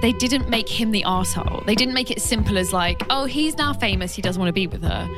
[0.00, 1.64] They didn't make him the arsehole.
[1.64, 4.52] They didn't make it simple as like, oh, he's now famous, he doesn't want to
[4.52, 5.08] be with her.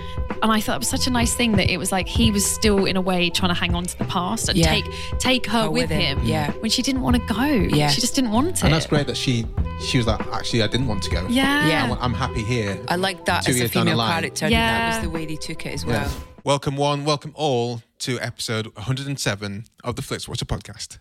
[0.45, 2.49] And I thought it was such a nice thing that it was like he was
[2.49, 4.67] still in a way trying to hang on to the past and Yeah.
[4.71, 4.85] take
[5.19, 6.27] take her Her with, with him, him.
[6.27, 6.53] yeah.
[6.61, 7.43] When she didn't want to go.
[7.45, 7.89] Yeah.
[7.89, 8.63] She just didn't want it.
[8.63, 9.45] And that's great that she
[9.85, 11.27] she was like, actually, I didn't want to go.
[11.29, 11.67] Yeah.
[11.69, 11.85] Yeah.
[11.85, 12.79] I want- I'm happy here.
[12.87, 14.49] I like that Two as a years down the female character.
[14.49, 14.91] Yeah.
[14.91, 16.01] That was the way they took it as well.
[16.03, 16.11] Yeah.
[16.47, 20.99] Welcome one, welcome all to episode 107 of the Flix Watcher podcast.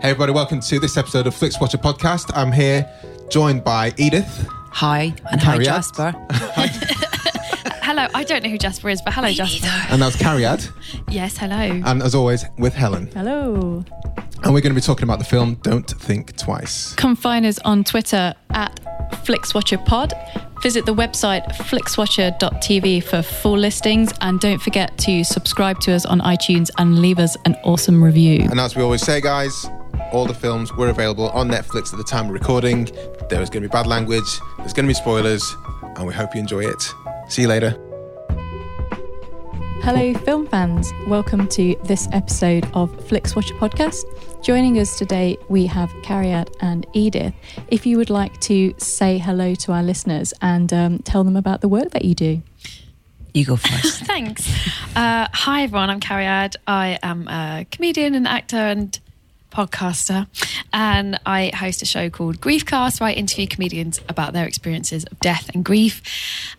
[0.00, 2.32] Hey everybody, welcome to this episode of Flix Watcher podcast.
[2.34, 2.90] I'm here
[3.30, 4.48] joined by Edith.
[4.72, 5.66] Hi, and hi, Harriet.
[5.66, 6.10] Jasper.
[7.84, 8.08] Hello.
[8.14, 9.68] I don't know who Jasper is, but hello, Jasper.
[9.92, 10.68] And that's Cariad.
[11.08, 11.54] Yes, hello.
[11.54, 13.12] And as always, with Helen.
[13.14, 13.84] Hello.
[14.42, 16.94] And we're going to be talking about the film Don't Think Twice.
[16.94, 18.80] Come find us on Twitter at
[19.24, 20.51] FlixWatcherPod.
[20.62, 26.20] Visit the website flixwatcher.tv for full listings and don't forget to subscribe to us on
[26.20, 28.46] iTunes and leave us an awesome review.
[28.48, 29.66] And as we always say, guys,
[30.12, 32.84] all the films were available on Netflix at the time of recording.
[33.28, 35.56] There is going to be bad language, there's going to be spoilers,
[35.96, 36.94] and we hope you enjoy it.
[37.28, 37.91] See you later.
[39.84, 40.92] Hello, film fans.
[41.08, 44.04] Welcome to this episode of FlixWatcher Podcast.
[44.40, 47.34] Joining us today, we have Cariad and Edith.
[47.66, 51.62] If you would like to say hello to our listeners and um, tell them about
[51.62, 52.42] the work that you do.
[53.34, 54.04] You go first.
[54.04, 54.48] Thanks.
[54.94, 55.90] Uh, hi, everyone.
[55.90, 56.54] I'm Cariad.
[56.64, 59.00] I am a comedian and actor and
[59.52, 60.26] podcaster,
[60.72, 65.20] and I host a show called Griefcast, where I interview comedians about their experiences of
[65.20, 66.02] death and grief.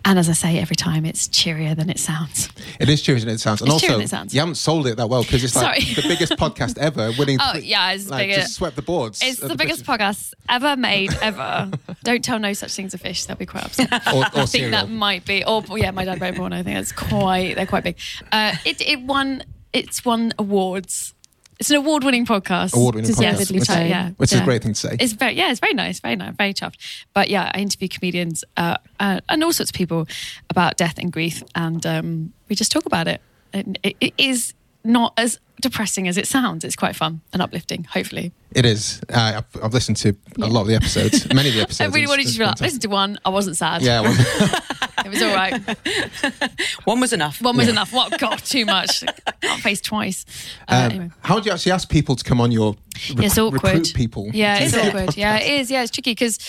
[0.06, 2.50] And as I say every time, it's cheerier than it sounds.
[2.80, 3.62] It is cheering it sounds.
[3.62, 4.34] And It's also, sounds.
[4.34, 5.94] you haven't sold it that well because it's like Sorry.
[5.96, 7.38] the biggest podcast ever, winning.
[7.42, 8.42] Oh, yeah, it's like, bigger.
[8.42, 9.22] just swept the boards.
[9.24, 11.72] It's of the biggest podcast ever made, ever.
[12.04, 13.92] Don't tell no such things to fish; they'll be quite upset.
[14.08, 14.72] Or, or I think Serial.
[14.72, 15.44] that might be.
[15.44, 16.54] Or yeah, my dad wrote one.
[16.54, 17.56] I think that's quite.
[17.56, 17.98] They're quite big.
[18.32, 19.44] Uh, it it won.
[19.72, 21.14] It's won awards.
[21.60, 22.76] It's an award-winning podcast.
[22.76, 23.80] Award-winning podcast, which, so.
[23.80, 24.98] yeah, which is a great thing to say.
[25.00, 26.78] It's very yeah, it's very nice, very nice, very chuffed.
[27.14, 30.08] But yeah, I interview comedians uh, uh, and all sorts of people
[30.50, 33.22] about death and grief, and um, we just talk about it.
[33.54, 34.54] And it, it is
[34.84, 36.64] not as depressing as it sounds.
[36.64, 37.86] It's quite fun and uplifting.
[37.86, 39.02] Hopefully, It is.
[39.10, 41.82] Uh, I've, I've listened to a lot of the episodes, many of the episodes.
[41.94, 43.20] I really wanted you to listen to one.
[43.26, 43.82] I wasn't sad.
[43.82, 44.14] Yeah, well,
[45.06, 45.54] it was all right.
[46.86, 47.42] One was enough.
[47.42, 47.74] One was Yeah.
[47.74, 47.92] enough.
[47.94, 48.18] What?
[48.20, 49.04] God, too much.
[49.42, 50.26] Can't face twice.
[50.68, 51.10] Uh, um, anyway.
[51.22, 52.76] How do you actually ask people to come on your
[53.16, 53.64] rec- It's awkward.
[53.64, 54.30] recruit people?
[54.34, 55.18] Yeah, to it's your awkward.
[55.18, 55.72] Yeah, it is.
[55.72, 56.40] Yeah, it's tricky because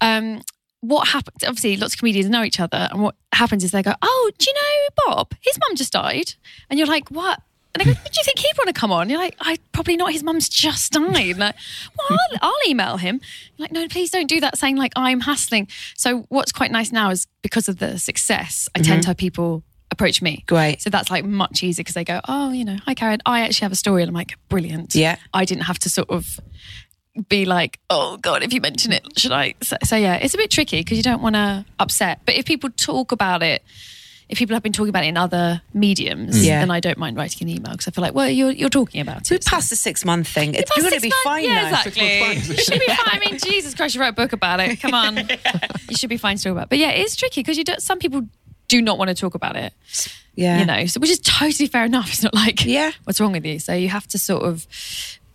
[0.00, 0.40] um,
[0.80, 1.44] what happens?
[1.44, 4.46] Obviously, lots of comedians know each other, and what happens is they go, "Oh, do
[4.50, 5.34] you know Bob?
[5.40, 6.34] His mum just died,"
[6.68, 7.40] and you're like, "What?"
[7.74, 9.96] And they go, "Do you think he'd want to come on?" You're like, "I probably
[9.96, 10.12] not.
[10.12, 11.54] His mum's just died." Like,
[11.98, 13.20] well, I'll, I'll email him.
[13.56, 14.58] You're like, no, please don't do that.
[14.58, 15.68] Saying like I'm hassling.
[15.96, 19.00] So what's quite nice now is because of the success, I tend mm-hmm.
[19.02, 20.44] to have people approach me.
[20.46, 20.82] Great.
[20.82, 23.66] So that's like much easier because they go, "Oh, you know, hi Karen, I actually
[23.66, 25.16] have a story," and I'm like, "Brilliant." Yeah.
[25.32, 26.40] I didn't have to sort of
[27.28, 29.54] be like, oh God, if you mention it, should I?
[29.62, 32.20] So, so yeah, it's a bit tricky because you don't want to upset.
[32.24, 33.62] But if people talk about it,
[34.30, 36.60] if people have been talking about it in other mediums, Yeah.
[36.60, 39.00] then I don't mind writing an email because I feel like, well, you're, you're talking
[39.00, 39.44] about We it.
[39.44, 40.54] so- passed the six month thing.
[40.54, 41.78] It's Past going to be months- fine yeah, now.
[41.80, 42.20] exactly.
[42.20, 42.98] months you should be fine.
[43.06, 44.80] I mean, Jesus Christ, you wrote a book about it.
[44.80, 45.16] Come on,
[45.88, 46.64] you should be fine to talk about.
[46.64, 46.68] it.
[46.70, 47.82] But yeah, it's tricky because you don't.
[47.82, 48.26] Some people
[48.68, 49.72] do not want to talk about it.
[50.36, 50.60] Yeah.
[50.60, 52.08] You know, so, which is totally fair enough.
[52.12, 52.92] It's not like, Yeah.
[53.04, 53.58] what's wrong with you?
[53.58, 54.66] So you have to sort of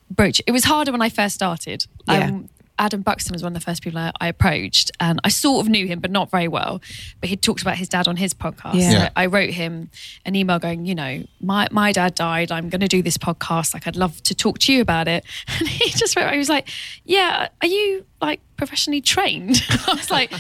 [0.10, 0.42] broach.
[0.48, 1.86] It was harder when I first started.
[2.08, 2.28] Yeah.
[2.30, 5.66] Um, Adam Buxton was one of the first people I, I approached, and I sort
[5.66, 6.82] of knew him, but not very well.
[7.22, 8.76] But he talked about his dad on his podcast.
[8.76, 8.92] Yeah.
[8.92, 9.10] Yeah.
[9.16, 9.90] I wrote him
[10.26, 12.52] an email going, you know, my, my dad died.
[12.52, 13.74] I'm going to do this podcast.
[13.74, 15.24] Like, I'd love to talk to you about it.
[15.60, 16.68] And he just wrote, he was like,
[17.06, 19.64] yeah, are you like professionally trained?
[19.88, 20.34] I was like,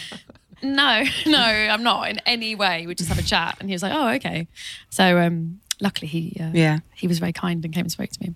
[0.62, 2.85] no, no, I'm not in any way.
[2.85, 3.56] We just have a chat.
[3.59, 4.47] And he was like, oh, okay.
[4.90, 6.79] So, um, luckily he, uh, Yeah.
[6.95, 8.34] he was very kind and came and spoke to me.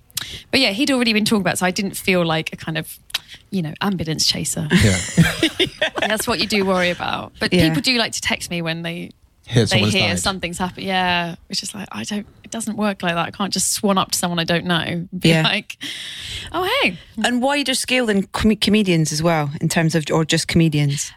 [0.51, 2.77] But yeah, he'd already been talking about it, so I didn't feel like a kind
[2.77, 2.97] of,
[3.51, 4.67] you know, ambulance chaser.
[4.71, 4.97] Yeah.
[5.99, 7.33] That's what you do worry about.
[7.39, 7.67] But Yeah.
[7.69, 9.11] people do like to text me when they
[9.47, 10.19] Hear they hear died.
[10.19, 10.85] something's happened.
[10.85, 12.27] Yeah, it's just like I don't.
[12.43, 13.27] It doesn't work like that.
[13.27, 14.75] I can't just swan up to someone I don't know.
[14.77, 15.41] And be Yeah.
[15.43, 15.77] like,
[16.51, 20.47] oh hey, And wider scale than com- comedians as well, in terms of, or just
[20.47, 21.11] comedians.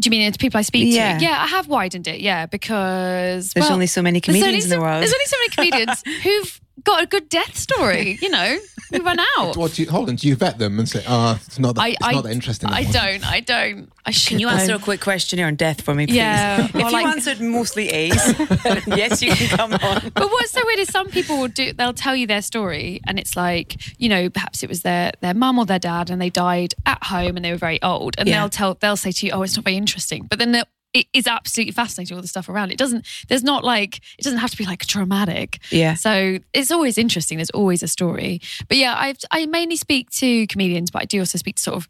[0.00, 1.18] do you mean into people I speak Yeah.
[1.18, 1.24] to?
[1.24, 2.20] Yeah, I have widened it.
[2.20, 5.00] Yeah, because There's well, only so many there's only comedians in the world.
[5.02, 8.18] There's only so many comedians who've got a good death story.
[8.28, 8.58] You know,
[8.90, 9.56] we run out.
[9.56, 11.80] What do you, hold on, do you vet them and say, oh, it's not that,
[11.82, 12.68] I, it's I, not that interesting?
[12.68, 13.26] I one." don't.
[13.32, 13.92] I don't.
[14.04, 14.28] I should.
[14.30, 14.84] Can you answer a though.
[14.84, 16.16] quick questionnaire on death for me, please?
[16.16, 18.14] Yeah, If or you like- answered mostly A's,
[18.86, 20.10] yes, you can come on.
[20.14, 23.18] But what's so weird is some people will do they'll tell you their story and
[23.18, 26.30] it's like, you know, perhaps it was their their mum or their dad and they
[26.30, 28.14] died at home and they were very old.
[28.18, 28.40] And Yeah.
[28.40, 30.26] they'll tell they'll say to you, Oh, it's not very interesting.
[30.28, 32.78] But then they'll it is absolutely fascinating all the stuff around it.
[32.78, 35.94] doesn't there's not like it doesn't have to be like dramatic Yeah.
[35.94, 40.46] so it's always interesting there's always a story but yeah i i mainly speak to
[40.46, 41.88] comedians but i do also speak to sort of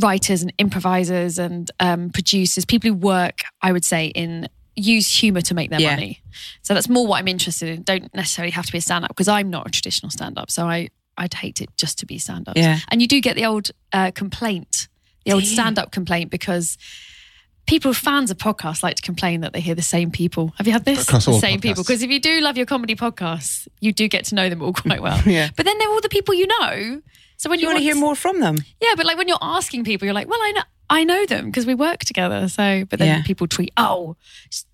[0.00, 5.42] writers and improvisers and um, producers people who work i would say in use humor
[5.42, 5.90] to make their Yeah.
[5.90, 6.22] money
[6.62, 9.28] so that's more what i'm interested in don't necessarily have to be a stand-up because
[9.28, 10.88] i'm not a traditional stand-up so i
[11.18, 12.78] i'd hate it just to be stand-up Yeah.
[12.88, 14.88] and you do get the old uh, complaint
[15.26, 16.78] the old stand-up complaint because
[17.66, 20.72] people fans of podcasts like to complain that they hear the same people have you
[20.72, 21.62] had this Across the all same podcasts.
[21.62, 24.60] people because if you do love your comedy podcasts you do get to know them
[24.62, 25.48] all quite well Yeah.
[25.56, 27.00] but then they're all the people you know
[27.36, 28.58] so when You want to hear more from them?
[28.80, 30.62] yeah, but like when you're asking people, you're like, well, I know.
[30.88, 32.48] I know them because we work together.
[32.48, 33.22] So, but then Yeah.
[33.24, 34.14] people tweet, "Oh,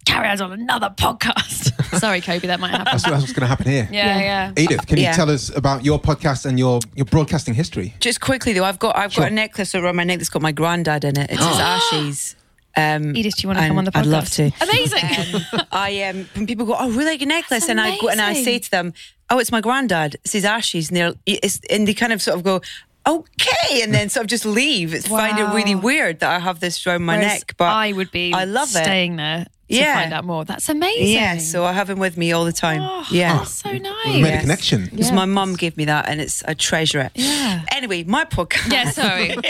[0.04, 2.84] carry on another podcast." Sorry, Kobe, that might happen.
[2.90, 3.88] That's, that's what's going to happen here.
[3.90, 4.52] Yeah, yeah.
[4.62, 5.12] Edith, can you Yeah.
[5.16, 7.94] tell us about your podcast and your, your broadcasting history?
[8.00, 9.24] Just quickly though, I've got I've Sure.
[9.24, 11.30] got a necklace around my neck that's got my granddad in it.
[11.30, 12.36] It's his ashes.
[12.78, 14.00] Um, Edith, do you want to come on the podcast?
[14.00, 14.52] I'd love to.
[14.60, 15.42] Amazing.
[15.72, 18.20] I um, when people go, oh, really like your necklace, That's and I go and
[18.20, 18.94] I say to them,
[19.30, 20.14] oh, it's my granddad.
[20.24, 22.60] It's his ashes, and they're it's, and they kind of sort of go.
[23.06, 24.92] Okay, and then sort of just leave.
[24.92, 27.92] It's find it really weird that I have this around my Whereas neck, but I
[27.92, 28.34] would be.
[28.34, 28.84] I love it.
[28.84, 29.94] staying there to Yeah.
[30.00, 30.44] find out more.
[30.44, 31.14] That's amazing.
[31.14, 32.80] Yeah, so I have him with me all the time.
[32.82, 34.06] Oh, yeah, that's so nice.
[34.06, 34.84] We made a connection.
[34.86, 37.12] because my mum gave me that, and it's I treasure it.
[37.14, 37.64] Yeah.
[37.72, 38.72] Anyway, my podcast.
[38.72, 39.36] Yeah, sorry.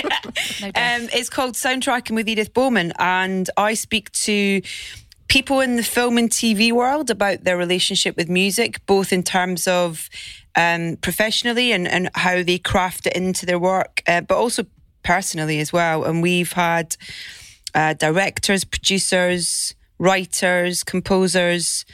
[0.60, 0.66] No.
[0.68, 4.60] Um, it's called Soundtracking with Edith Bowman, and I speak to
[5.28, 9.68] people in the film and TV world about their relationship with music, both in terms
[9.68, 10.08] of
[10.56, 14.64] um, professionally and, and how they craft it into their work, uh, but also
[15.04, 16.04] personally as well.
[16.04, 16.96] And we've had
[17.74, 21.84] uh, directors, producers, writers, composers,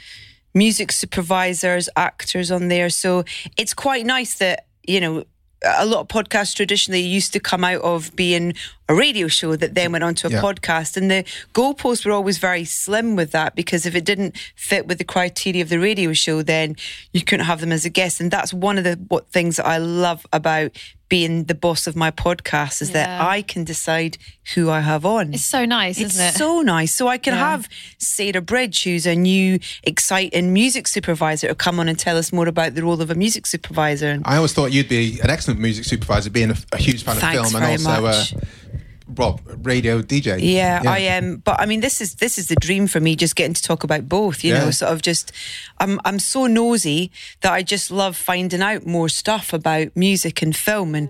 [0.53, 2.89] music supervisors, actors on there.
[2.89, 3.25] So
[3.57, 5.25] it's quite nice that, you know,
[5.63, 8.53] a lot of podcasts traditionally used to come out of being
[8.87, 10.41] a radio show that then went on to a Yeah.
[10.41, 10.95] podcast.
[10.95, 11.23] And the
[11.53, 15.63] goalposts were always very slim with that because if it didn't fit with the criteria
[15.63, 16.75] of the radio show, then
[17.11, 18.19] you couldn't have them as a guest.
[18.21, 20.71] And that's one of the what things that I love about
[21.07, 24.17] being the boss of my podcast is that I can decide
[24.55, 25.35] who I have on.
[25.35, 26.33] it's so nice, It's isn't it?
[26.35, 26.91] so nice.
[26.95, 27.51] So I can Yeah.
[27.51, 32.33] have Sarah Bridge, who's a new, exciting music supervisor, to come on and tell us
[32.33, 34.09] more about the role of a music supervisor.
[34.09, 37.17] And I always thought you'd be an excellent music supervisor, being a, a huge fan
[37.17, 38.39] Thanks of film and very also uh,
[39.07, 40.39] Rob, radio DJ.
[40.41, 41.37] yeah, I am.
[41.37, 43.15] but I mean, this is this is the dream for me.
[43.15, 44.43] Just getting to talk about both.
[44.43, 44.65] You Yeah.
[44.65, 45.31] know, sort of just.
[45.79, 47.11] I'm I'm so nosy
[47.41, 51.09] that I just love finding out more stuff about music and film and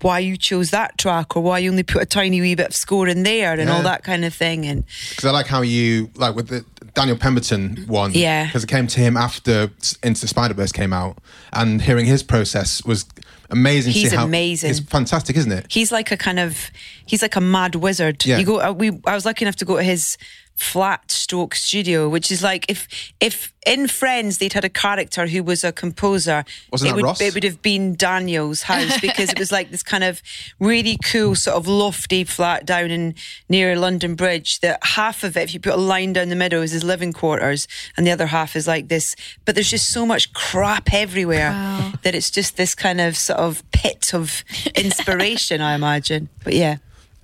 [0.00, 2.74] why you chose that track or why you only put a tiny wee bit of
[2.74, 3.76] score in there and Yeah.
[3.76, 4.64] all that kind of thing.
[4.66, 6.64] And Because I like how you, like with the
[6.94, 8.12] Daniel Pemberton one.
[8.14, 8.46] Yeah.
[8.46, 9.70] Because it came to him after
[10.02, 11.18] Into Spider Verse came out,
[11.52, 13.04] and hearing his process was
[13.50, 13.92] amazing.
[13.92, 14.70] to He's how, amazing.
[14.70, 15.66] It's fantastic, isn't it?
[15.70, 16.70] he's like a kind of
[17.06, 18.24] he's like a mad wizard.
[18.24, 18.38] Yeah.
[18.38, 18.60] You go.
[18.60, 20.16] uh, We I was lucky enough to go to his
[20.56, 22.88] flat stroke studio, which is like if
[23.20, 27.20] if in Friends they'd had a character who was a composer, Wasn't it would Ross?
[27.20, 30.22] it would have been Daniel's house because it was like this kind of
[30.60, 33.14] really cool sort of lofty flat down in
[33.48, 34.60] near London Bridge.
[34.60, 37.12] That half of it, if you put a line down the middle, is his living
[37.12, 37.66] quarters,
[37.96, 39.16] and the other half is like this.
[39.44, 41.92] But there's just so much crap everywhere Wow.
[42.02, 44.44] that it's just this kind of sort of pit of
[44.76, 46.28] inspiration, I imagine.
[46.44, 46.76] But yeah.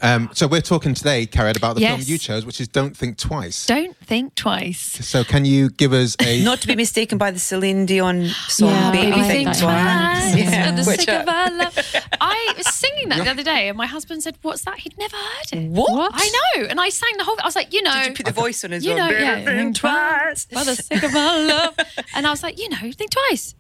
[0.03, 3.19] Um, so we're talking today, Carrie, about the film you chose, which is Don't Think
[3.19, 3.67] Twice.
[3.67, 4.81] Don't think twice.
[4.81, 8.71] so can you give us a Not to be mistaken by the Celine Dion song
[8.71, 9.61] Yeah, Baby I Think think Twice.
[10.33, 10.37] twice.
[10.37, 10.71] Yeah.
[10.71, 11.79] For the Which, sake uh, of our love.
[12.21, 15.17] I was singing that the other day, and my husband said, "What's that?" He'd never
[15.17, 15.71] heard it.
[15.71, 16.13] What?
[16.15, 17.37] I know, and I sang the whole.
[17.41, 19.07] I was like, you know, Did you put the voice on as you well?
[19.07, 20.47] know, Baby yeah, Think Twice.
[20.47, 21.75] For the sake of our love,
[22.15, 23.55] and I was like, you know, think twice.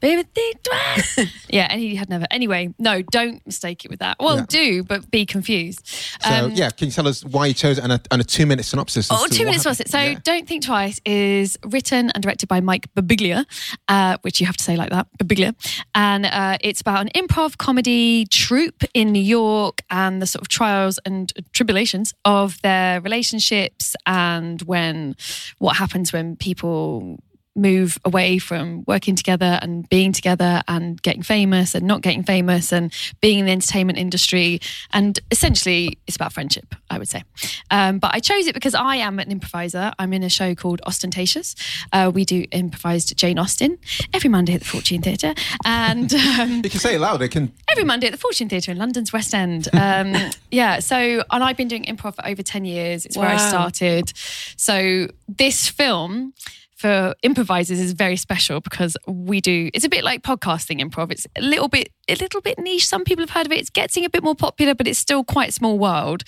[0.00, 1.18] Baby, think twice.
[1.48, 2.26] yeah, and he had never.
[2.30, 4.16] Anyway, no, don't mistake it with that.
[4.20, 4.44] Well, Yeah.
[4.48, 5.86] do, but be confused.
[6.22, 8.24] So Um, yeah, can you tell us why you chose it and a, and a
[8.24, 9.10] two-minute synopsis?
[9.10, 9.88] as Oh, to two what minutes was happened?
[9.88, 9.90] it?
[9.90, 10.18] So, Yeah.
[10.22, 13.44] Don't Think Twice is written and directed by Mike Birbiglia,
[13.88, 15.54] uh, which you have to say like that, Birbiglia.
[15.94, 20.48] And uh, it's about an improv comedy troupe in New York and the sort of
[20.48, 25.16] trials and tribulations of their relationships and when
[25.58, 27.18] what happens when people
[27.58, 32.72] move away from working together and being together and getting famous and not getting famous
[32.72, 34.60] and being in the entertainment industry.
[34.92, 37.24] And essentially, it's about friendship, I would say.
[37.70, 39.92] Um, but I chose it because I am an improviser.
[39.98, 41.54] I'm in a show called Ostentatious.
[41.92, 43.78] Uh, we do improvised Jane Austen
[44.14, 45.34] every Monday at the Fortune Theatre.
[45.64, 46.12] And.
[46.38, 47.20] Um, You can say it loud.
[47.22, 47.52] It can.
[47.70, 49.66] every Monday at the Fortune Theatre in London's West End.
[49.72, 50.14] Um,
[50.50, 53.04] yeah, so and I've been doing improv for over ten years.
[53.06, 54.12] It's where I started.
[54.56, 56.34] So this film
[56.78, 59.68] for improvisers is very special because we do.
[59.74, 61.10] It's a bit like podcasting improv.
[61.10, 62.86] It's a little bit a little bit niche.
[62.86, 63.58] Some people have heard of it.
[63.58, 66.22] It's getting a bit more popular, but it's still quite a small world.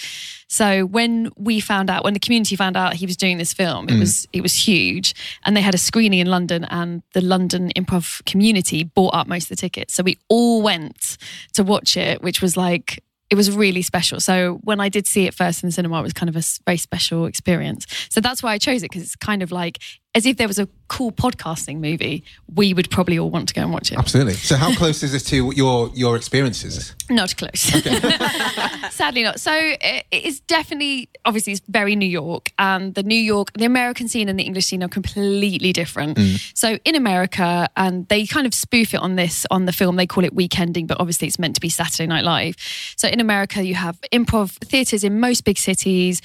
[0.48, 3.88] So when we found out, when the community found out he was doing this film,
[3.88, 4.00] it mm.
[4.00, 5.14] was it was huge,
[5.44, 9.44] and they had a screening in London, and the London improv community bought up most
[9.44, 9.94] of the tickets.
[9.94, 11.16] So we all went
[11.52, 14.18] to watch it, which was like it was really special.
[14.18, 16.42] So when I did see it first in the cinema, it was kind of a
[16.66, 17.86] very special experience.
[18.10, 19.78] So that's why I chose it because it's kind of like
[20.14, 23.62] as if there was a cool podcasting movie, we would probably all want to go
[23.62, 23.98] and watch it.
[23.98, 24.32] Absolutely.
[24.34, 26.94] So, how close is this to your your experiences?
[27.08, 27.74] Not close.
[27.74, 28.00] Okay.
[28.90, 29.40] Sadly not.
[29.40, 33.64] So it it is definitely, obviously, it's very New York, and the New York, the
[33.64, 36.18] American scene and the English scene are completely different.
[36.54, 39.94] So in America, and they kind of spoof it on this on the film.
[39.96, 42.56] They call it weekending, but obviously it's meant to be Saturday Night Live.
[42.96, 46.20] So in America, you have improv theaters in most big cities,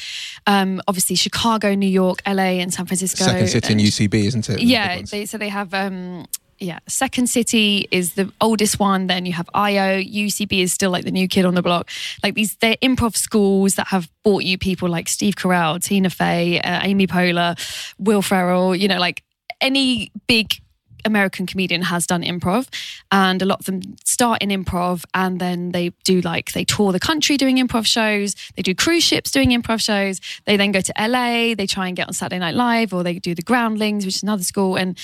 [0.48, 3.25] um, obviously Chicago, New York, LA, and San Francisco.
[3.25, 4.62] Second City in UCB, isn't it?
[4.62, 5.12] Yeah, ones.
[5.12, 6.25] they, so they have um
[6.58, 9.08] yeah, Second City is the oldest one.
[9.08, 10.00] Then you have IO.
[10.01, 11.89] UCB is still like the new kid on the block.
[12.24, 16.62] Like these, they're improv schools that have brought you people like Steve Carell, Tina Fey,
[16.62, 17.60] uh, Amy Poehler,
[18.00, 18.74] Will Ferrell.
[18.75, 19.24] You know, like
[19.60, 20.62] any big
[21.05, 22.67] American comedian has done improv,
[23.12, 26.91] and a lot of them start in improv and then they do like they tour
[26.91, 28.35] the country doing improv shows.
[28.55, 30.19] They do cruise ships doing improv shows.
[30.45, 31.55] They then go to LA.
[31.55, 34.24] They try and get on Saturday Night Live, or they do the Groundlings, which is
[34.24, 34.97] another school, and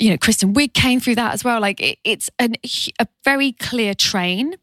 [0.00, 1.60] you know, Kristen Wiig came through that as well.
[1.60, 2.56] Like it, it's an,
[2.98, 4.54] a very clear train.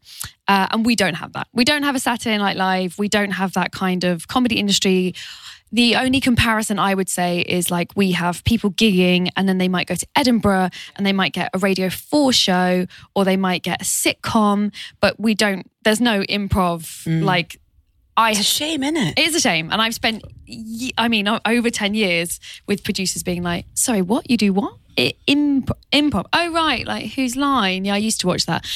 [0.48, 1.46] Uh, and we don't have that.
[1.52, 2.98] We don't have a Saturday Night Live.
[2.98, 5.14] We don't have that kind of comedy industry.
[5.72, 9.68] The only comparison I would say is like we have people gigging and then they
[9.68, 13.62] might go to Edinburgh and they might get a Radio 4 show or they might
[13.62, 16.82] get a sitcom, but we don't, there's no improv.
[17.06, 17.24] Mm.
[17.24, 17.58] Like
[18.18, 19.18] I It's a shame, isn't it?
[19.18, 19.70] it is a shame.
[19.72, 20.22] And I've spent,
[20.98, 24.30] I mean, over 10 years with producers being like, sorry, what?
[24.30, 24.74] You do what?
[24.98, 26.26] I- Imp- improv.
[26.34, 26.86] Oh, right.
[26.86, 27.86] Like, whose line?
[27.86, 28.66] Yeah, I used to watch that.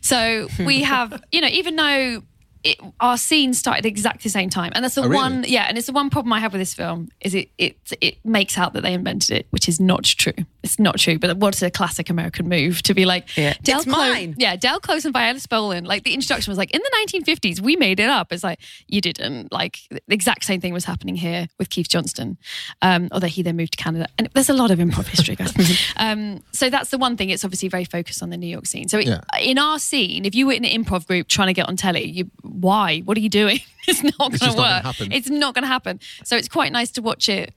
[0.00, 2.22] So we have, you know, even though
[2.64, 4.72] it, our scene started exactly the same time.
[4.74, 5.16] And that's the Oh, really?
[5.16, 5.66] one, yeah.
[5.68, 8.58] And it's the one problem I have with this film is it, it, it makes
[8.58, 10.32] out that they invented it, which is not true.
[10.62, 11.18] It's not true.
[11.18, 13.54] But what's a classic American move to be like, Yeah.
[13.62, 14.34] Del It's Close- mine.
[14.38, 15.86] yeah, Del Close and Viola Spolin.
[15.86, 18.32] Like the introduction was like in the 1950s, we made it up.
[18.32, 18.58] It's like
[18.88, 19.52] you didn't.
[19.52, 22.36] Like the exact same thing was happening here with Keith Johnstone,
[22.82, 24.06] um, although he then moved to Canada.
[24.18, 25.52] And there's a lot of improv history, guys.
[25.96, 27.30] um, so that's the one thing.
[27.30, 28.88] It's obviously very focused on the New York scene.
[28.88, 29.20] So it, Yeah.
[29.40, 32.04] in our scene, if you were in an improv group trying to get on telly,
[32.10, 33.00] you why?
[33.00, 33.60] What are you doing?
[33.88, 34.96] it's not going to gonna work.
[35.12, 36.00] It's not going to happen.
[36.24, 37.54] So it's quite nice to watch it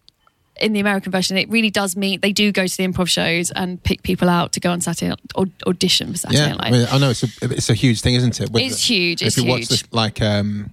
[0.59, 3.51] in the American version, it really does mean they do go to the improv shows
[3.51, 6.71] and pick people out to go on Saturday or audition for Saturday Yeah, Night I,
[6.71, 8.51] mean, I know it's a it's a huge thing, isn't it?
[8.51, 9.69] With It's the- huge, If it's you watch huge.
[9.69, 10.71] this, like um,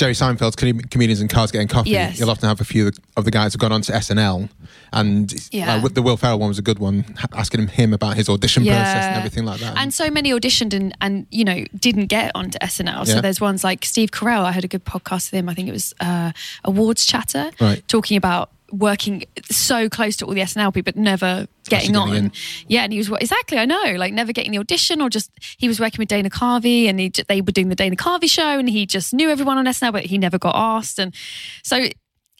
[0.00, 0.56] Jerry Seinfeld's
[0.90, 2.18] comedians and cars getting coffee, Yes.
[2.18, 4.48] you'll often have a few of the guys who've gone on to SNL,
[4.94, 5.76] and Yeah.
[5.76, 7.04] like, the Will Ferrell one was a good one,
[7.34, 9.76] asking him about his audition process and everything like that.
[9.76, 13.04] And so many auditioned and, and you know didn't get onto SNL.
[13.06, 13.20] So Yeah.
[13.20, 14.44] there's ones like Steve Carell.
[14.44, 15.48] I had a good podcast with him.
[15.50, 16.32] I think it was uh,
[16.64, 17.86] Awards Chatter, Right.
[17.86, 22.14] talking about working so close to all the SNL people, but never getting getting on.
[22.16, 22.32] in.
[22.66, 23.58] Yeah, and he was exactly.
[23.58, 26.88] I know, like never getting the audition, or just he was working with Dana Carvey,
[26.88, 29.66] and he, they were doing the Dana Carvey show, and he just knew everyone on
[29.66, 30.98] SNL, but he never got asked.
[30.98, 31.14] And
[31.62, 31.88] so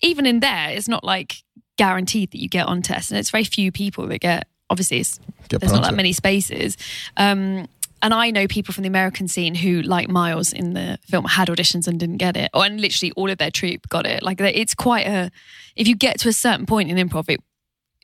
[0.02, 1.37] even in there, it's not like
[1.76, 3.18] guaranteed that you get onto SNL.
[3.18, 4.46] It's very few people that get.
[4.68, 5.18] Obviously, it's,
[5.49, 5.96] Get there's not that it.
[5.96, 6.76] many spaces.
[7.16, 7.66] Um,
[8.02, 11.49] and I know people from the American scene who, like Miles in the film, had
[11.49, 14.23] auditions and didn't get it, or and literally all of their troupe got it.
[14.23, 15.30] Like it's quite a.
[15.76, 17.40] If you get to a certain point in improv, it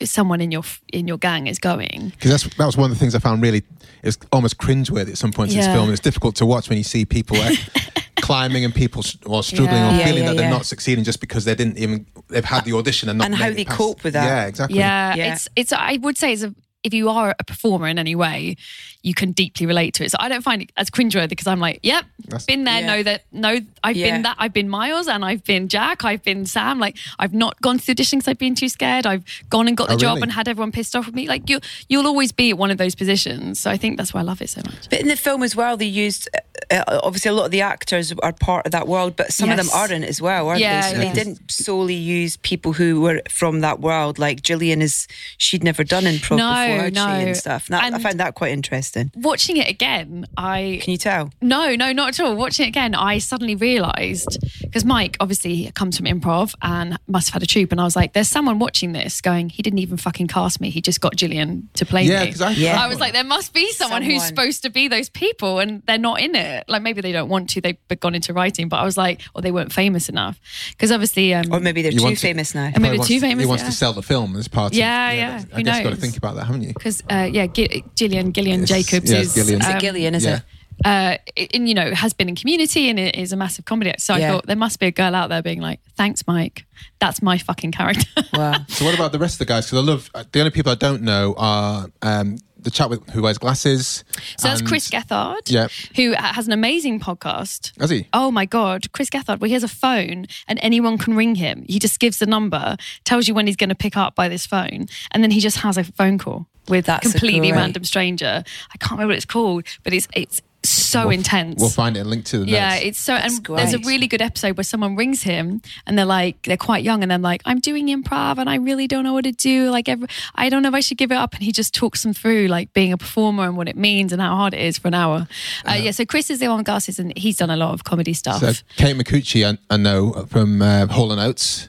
[0.07, 0.63] someone in your
[0.93, 2.11] in your gang is going.
[2.11, 3.63] because that's that was one of the things I found really
[4.03, 5.91] it's almost cringeworthy at some points in this film.
[5.91, 7.51] It's difficult to watch when you see people uh,
[8.21, 10.01] climbing and people s- or struggling Yeah.
[10.01, 10.51] or feeling yeah, that they're yeah.
[10.51, 13.51] not succeeding just because they didn't even they've had the audition and not And how
[13.51, 13.79] they past.
[13.79, 14.25] cope with that.
[14.27, 14.79] Yeah, exactly.
[14.79, 15.33] Yeah, Yeah.
[15.33, 15.73] it's it's.
[15.73, 16.55] I would say, it's a,
[16.87, 18.57] if you are a performer in any way,
[19.03, 20.11] you can deeply relate to it.
[20.11, 22.81] So I don't find it as cringeworthy because I'm like, yep, That's- been there.
[22.81, 22.87] Yeah.
[22.87, 23.23] Know that.
[23.33, 24.11] No, I've Yeah.
[24.13, 24.37] been that.
[24.39, 26.05] I've been Miles and I've been Jack.
[26.05, 26.79] I've been Sam.
[26.79, 29.07] Like I've not gone to the audition because I've been too scared.
[29.07, 30.23] I've gone and got oh, the Oh, job really?
[30.23, 31.29] and had everyone pissed off with me.
[31.29, 33.61] Like you, you'll always be at one of those positions.
[33.61, 34.89] So I think that's why I love it so much.
[34.91, 36.29] But in the film as well, they used
[36.71, 39.57] uh, obviously a lot of the actors are part of that world, but some of
[39.57, 40.95] them aren't as well, aren't Yeah, they?
[40.97, 41.09] So yeah.
[41.13, 44.19] they didn't solely use people who were from that world.
[44.19, 45.07] Like Gillian is,
[45.39, 47.07] she'd never done improv No, before, had no.
[47.07, 47.67] she, and stuff.
[47.69, 49.11] And that, I And- found that quite interesting.
[49.15, 51.31] Watching it again, I Can you tell?
[51.41, 52.35] No, no, not at all.
[52.37, 57.35] Watching it again, I suddenly realised because Mike obviously comes from improv and must have
[57.35, 59.97] had a troupe, and I was like, "There's someone watching this going, he didn't even
[59.97, 60.71] fucking cast me.
[60.71, 62.83] He just got Gillian to play Yeah, me." because I, Yeah.
[62.83, 65.99] I was like, there must be someone, who's supposed to be those people, and they're
[65.99, 66.56] not in it.
[66.69, 67.61] Like maybe they don't want to.
[67.61, 70.39] They've gone into writing, but I was like, or they weren't famous enough.
[70.71, 72.65] Because obviously, um, Or maybe they're too to- famous now.
[72.67, 73.71] And maybe Probably wants too famous, He wants yeah.
[73.71, 75.17] to sell the film as part Yeah, of.
[75.17, 75.45] yeah, yeah.
[75.53, 76.73] I who guess you've got to think about that, haven't you?
[76.75, 79.61] because uh, yeah, G- Gillian Gillian Yes, Jacobs yeah, is Gillian.
[79.61, 80.37] Is um, it Gillian, is yeah.
[80.37, 80.43] it?
[80.85, 81.17] uh,
[81.55, 84.01] and you know has been in Community and is a massive comedy actor.
[84.03, 86.67] So I thought there must be a girl out there being like, "Thanks, Mike.
[86.99, 88.57] That's my fucking character." Wow.
[88.69, 89.67] So what about the rest of the guys?
[89.71, 92.37] Because I love uh, the only people I don't know are um,
[92.67, 94.05] the chap with who wears glasses.
[94.37, 95.69] So that's and- Chris Gethard, Yeah.
[95.97, 97.73] who uh, has an amazing podcast.
[97.81, 98.07] Has he?
[98.13, 101.65] Oh my God, Chris Gethard, well, he has a phone and anyone can ring him.
[101.69, 104.45] He just gives the number, tells you when he's going to pick up by this
[104.47, 107.61] phone, and then he just has a phone call with That's a a completely great-
[107.61, 108.43] random stranger.
[108.75, 111.61] I can't remember what it's called, but it's it's so intense.
[111.61, 112.85] We'll find it and link to the yeah, notes.
[112.85, 113.15] it's so.
[113.15, 116.57] That's And there's a really good episode where someone rings him and they're like, they're
[116.57, 119.33] quite young, and they're like, I'm doing improv and I really don't know what to
[119.33, 119.71] do.
[119.71, 121.35] Like, every, I don't know if I should give it up.
[121.35, 124.21] And he just talks them through like being a performer and what it means and
[124.23, 125.29] how hard it is for an hour.
[125.65, 125.91] Uh, yeah.
[125.91, 128.41] So Chris is the one with glasses, and he's done a lot of comedy stuff.
[128.41, 131.69] So Kate Micucci, I, I know from uh, Hall and Oates,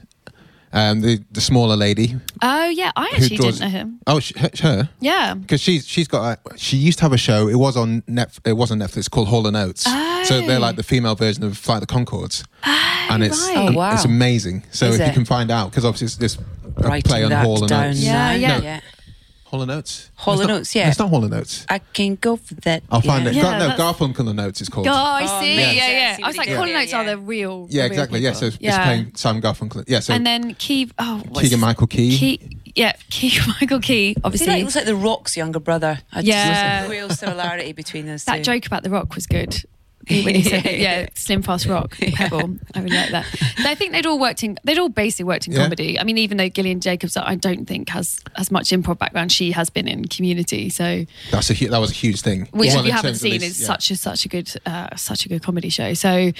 [0.72, 3.58] um, the the smaller lady oh yeah, I actually draws.
[3.58, 4.00] didn't know him.
[4.06, 4.88] Oh, she, her.
[5.00, 5.34] Yeah.
[5.34, 7.48] Because she's she's got a, she used to have a show.
[7.48, 8.38] It was on net.
[8.44, 9.84] It was on Netflix called Hall and Oates.
[10.28, 13.70] So they're like the female version of Flight of the Conchords, and it's right.
[13.70, 13.94] Oh, wow.
[13.94, 14.64] it's amazing.
[14.70, 16.38] So Is if you can find out, because obviously it's this
[16.76, 18.02] a Writing play on that Hall and down Oates.
[18.02, 18.32] Yeah, now.
[18.32, 18.60] yeah.
[18.60, 18.80] yeah.
[19.50, 20.10] Hall and Oates.
[20.14, 20.88] Hall and not- Oates, yeah.
[20.90, 21.64] It's not Hall and Oates.
[21.70, 22.82] I can go for that.
[22.90, 23.30] I'll find yeah.
[23.30, 23.34] it.
[23.36, 24.86] Yeah, Gar- no, Garfunkel and Oates is called.
[24.86, 25.54] Oh, oh I Oh, see.
[25.56, 25.60] yeah.
[25.60, 26.18] Yeah, Yeah, I yeah.
[26.22, 27.10] I was like, he did Colin Notes are yeah.
[27.10, 27.66] the real.
[27.70, 28.20] yeah, the real exactly.
[28.20, 28.40] Yeah, people.
[28.40, 28.84] so it's yeah.
[28.84, 29.84] playing Simon Garfunkel.
[29.88, 30.90] Yeah, so and then Key.
[30.98, 32.18] Oh, what's Keegan Michael Key.
[32.18, 32.58] Key.
[32.74, 34.16] Yeah, Key Michael Key.
[34.22, 35.98] Obviously, like, looks like The Rock's younger brother.
[36.12, 36.80] I Yeah.
[36.80, 38.42] Just, real similarity between those that two.
[38.42, 39.64] joke about the rock was good.
[40.24, 43.26] When he said, that, "Yeah, slim fast rock, pebble," I really like that.
[43.58, 44.58] I think they'd all worked in.
[44.64, 45.62] They'd all basically worked in Yeah.
[45.64, 45.98] comedy.
[46.00, 49.32] I mean, even though Gillian Jacobs, I don't think has as much improv background.
[49.32, 52.48] She has been in Community, so that's a hu- that was a huge thing.
[52.52, 53.66] which Well, if you haven't seen is yeah.
[53.66, 55.94] such a such a good uh, such a good comedy show.
[55.94, 56.32] So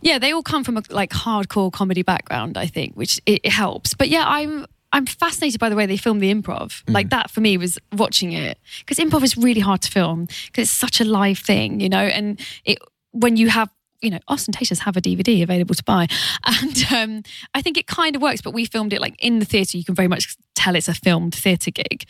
[0.00, 3.50] yeah, they all come from a like hardcore comedy background, I think, which it, it
[3.52, 3.94] helps.
[3.94, 6.68] But yeah, I'm I'm fascinated by the way they film the improv.
[6.68, 6.92] Mm-hmm.
[6.92, 10.68] Like that for me was watching it because improv is really hard to film because
[10.68, 12.78] it's such a live thing, you know, and it
[13.10, 13.70] when you have
[14.04, 16.06] you know, ostentatious have a DVD available to buy.
[16.46, 17.22] And um,
[17.54, 19.76] I think it kind of works, but we filmed it like in the theatre.
[19.78, 22.04] You can very much tell it's a filmed theatre gig.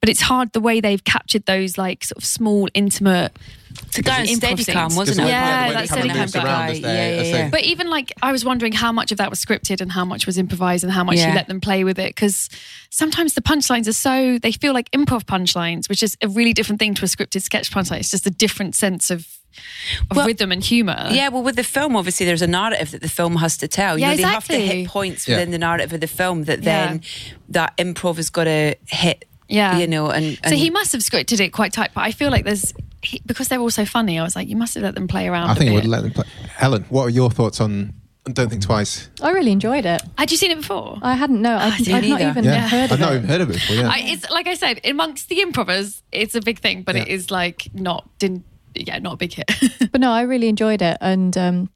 [0.00, 3.32] But it's hard the way they've captured those like sort of small, intimate.
[3.92, 5.28] To go on improv Steadicam, wasn't it?
[5.28, 6.44] Yeah, the that's Steadicam moves guy.
[6.44, 7.50] around as they- Yeah, yeah, yeah.
[7.50, 10.26] But even like, I was wondering how much of that was scripted and how much
[10.26, 11.28] was improvised and how much Yeah.
[11.28, 12.14] you let them play with it.
[12.14, 12.48] Because
[12.90, 16.78] sometimes the punchlines are so, they feel like improv punchlines, which is a really different
[16.78, 17.98] thing to a scripted sketch punchline.
[18.00, 19.26] It's just a different sense of,
[20.10, 21.08] of Well, rhythm and humour.
[21.10, 23.98] Yeah, well, with the film, obviously, there's a narrative that the film has to tell.
[23.98, 25.36] You Yeah, know, they have to hit points Yeah.
[25.36, 26.86] within the narrative of the film that Yeah.
[26.88, 27.00] then
[27.50, 29.24] that improv has got to hit.
[29.48, 29.78] Yeah.
[29.78, 32.30] you know, and, and So he must have scripted it quite tight, but I feel
[32.32, 34.18] like there's he, because they're all so funny.
[34.18, 35.50] I was like, you must have let them play around.
[35.50, 36.24] I a think it would let them play.
[36.56, 37.92] Helen, what are your thoughts on
[38.24, 39.08] Don't Think Twice?
[39.22, 40.02] I really enjoyed it.
[40.18, 40.98] Had you seen it before?
[41.00, 43.16] I hadn't no, I'd, I didn't I'd not even Yeah, heard I've of not it.
[43.18, 43.76] even heard of it before.
[43.76, 47.06] Yeah, I, it's like I said, amongst the improvers, it's a big thing, but it
[47.06, 47.14] Yeah.
[47.14, 48.44] is like not didn't
[48.86, 49.50] yeah not a big hit.
[49.92, 51.70] But no, I really enjoyed it, and um,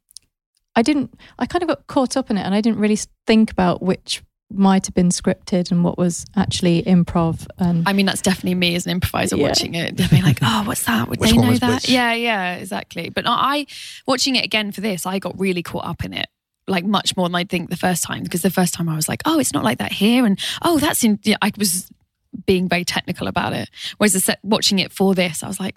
[0.75, 1.13] I didn't.
[1.39, 4.21] I kind of got caught up in it, and I didn't really think about which
[4.53, 7.47] might have been scripted and what was actually improv.
[7.57, 9.47] And I mean, that's definitely me as an improviser Yeah.
[9.47, 9.95] watching it.
[9.95, 11.07] They'll be like, "Oh, what's that?
[11.07, 11.89] Would Which they know that?" which?
[11.89, 13.09] Yeah, yeah, exactly.
[13.09, 13.65] But no, I
[14.05, 16.27] watching it again for this, I got really caught up in it.
[16.67, 19.09] Like much more than I think the first time because the first time I was
[19.09, 21.19] like, oh, it's not like that here, and oh, that's in.
[21.23, 21.89] Yeah, I was
[22.45, 23.69] being very technical about it.
[23.97, 25.75] Whereas the set, watching it for this, I was like,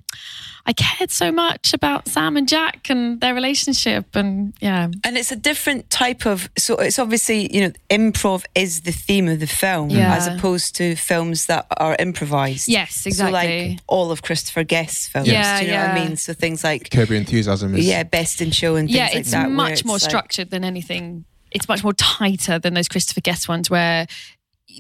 [0.67, 5.31] I cared so much about Sam and Jack and their relationship, and yeah, and it's
[5.31, 6.49] a different type of.
[6.57, 10.15] So it's obviously you know, improv is the theme of the film, Yeah.
[10.15, 12.67] as opposed to films that are improvised.
[12.69, 13.71] Yes, So exactly.
[13.73, 15.29] like all of Christopher Guest's films.
[15.29, 16.17] Yeah, do you know what I mean?
[16.17, 17.87] So things like Curb Your Enthusiasm is.
[17.87, 19.49] yeah, Best in Show and things yeah, like it's that.
[19.49, 21.27] where much more like- structured than anything.
[21.51, 24.07] It's much more tighter than those Christopher Guest ones where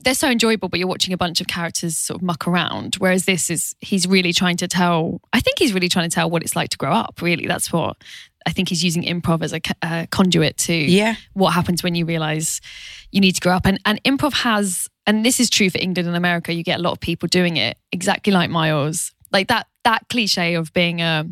[0.03, 2.97] they're so enjoyable, but you're watching a bunch of characters sort of muck around.
[2.97, 6.29] Whereas this is, he's really trying to tell, I think he's really trying to tell
[6.31, 7.47] what it's like to grow up, really.
[7.47, 7.97] That's what
[8.47, 11.17] I think he's using improv as a uh, conduit to Yeah.
[11.35, 12.61] what happens when you realize
[13.13, 13.67] you need to grow up.
[13.67, 16.83] And, and improv has, and this is true for England and America, you get a
[16.83, 19.13] lot of people doing it exactly like Miles.
[19.33, 21.27] Like that, that cliche of being a,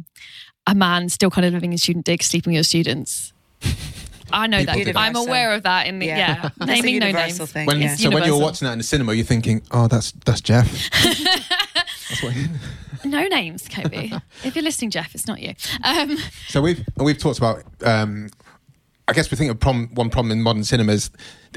[0.67, 3.33] a man still kind of living in student digs, sleeping with your students.
[4.33, 4.77] I know that.
[4.77, 4.97] do that.
[4.97, 6.51] I'm aware of that in the, yeah.
[6.57, 7.39] That's a Naming no names.
[7.51, 7.67] thing.
[7.67, 7.97] When, yeah.
[7.97, 10.71] so when you're watching that in the cinema, you're thinking, "Oh, that's that's Jeff."
[11.03, 12.35] that's what,
[13.05, 14.11] No names, Kobe.
[14.45, 15.55] if you're listening, Jeff, it's not you.
[15.85, 16.17] Um,
[16.49, 17.63] so we've we've talked about.
[17.85, 18.31] Um,
[19.09, 21.11] I guess we think of problem, one problem in modern cinema is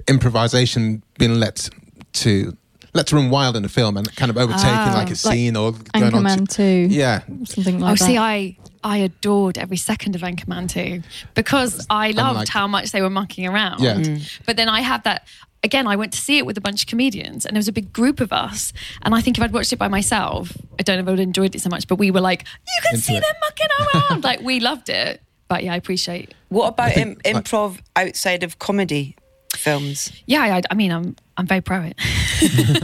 [0.08, 1.70] improvisation being let
[2.14, 2.58] to
[2.96, 5.18] let to run wild in the film and kind of overtaking Ah, like a like
[5.18, 6.24] scene or going on.
[6.24, 6.94] Anchorman To, 2.
[6.94, 8.04] yeah, Something Oh, like that.
[8.06, 11.02] Oh see, I I adored every second of Anchorman 2
[11.34, 13.82] because I loved like- how much they were mucking around.
[13.82, 13.96] Yeah.
[13.96, 14.40] Mm.
[14.46, 15.28] But then I had that
[15.64, 15.88] again.
[15.88, 17.92] I went to see it with a bunch of comedians, and there was a big
[17.92, 18.72] group of us.
[19.02, 21.20] And I think if I'd watched it by myself, I don't know if I would
[21.20, 21.88] have enjoyed it so much.
[21.88, 23.22] But we were like, you can Into see it.
[23.22, 23.68] them mucking
[24.12, 24.24] around.
[24.24, 25.22] like we loved it.
[25.48, 26.34] But yeah, I appreciate.
[26.50, 29.16] What about think, Im- like- improv outside of comedy
[29.58, 30.12] films?
[30.26, 31.96] Yeah, I, I mean, I'm I'm very pro it.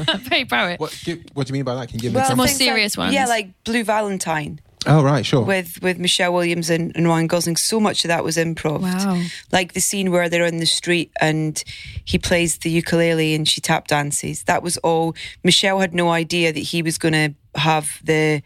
[0.07, 0.79] I'm very pro it.
[0.79, 1.87] what, give, what do you mean by that?
[1.87, 3.13] Can you give me the an more serious like, ones.
[3.13, 5.43] Yeah, like Blue Valentine Oh right, sure.
[5.43, 7.55] with with Michelle Williams and, and Ryan Gosling.
[7.55, 8.81] So much of that was improv.
[8.81, 9.21] Wow.
[9.51, 11.63] Like the scene where they're in the street and
[12.03, 14.43] he plays the ukulele and she tap dances.
[14.45, 15.15] That was all.
[15.43, 18.41] Michelle had no idea that he was going to have the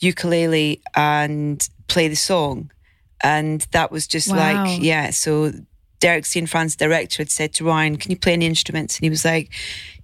[0.00, 2.72] ukulele and play the song,
[3.22, 4.64] and that was just Wow.
[4.64, 5.10] like yeah.
[5.10, 5.52] So
[6.04, 9.24] Derek Cianfrance, director, had said to Ryan, "Can you play any instruments?" And he was
[9.24, 9.48] like,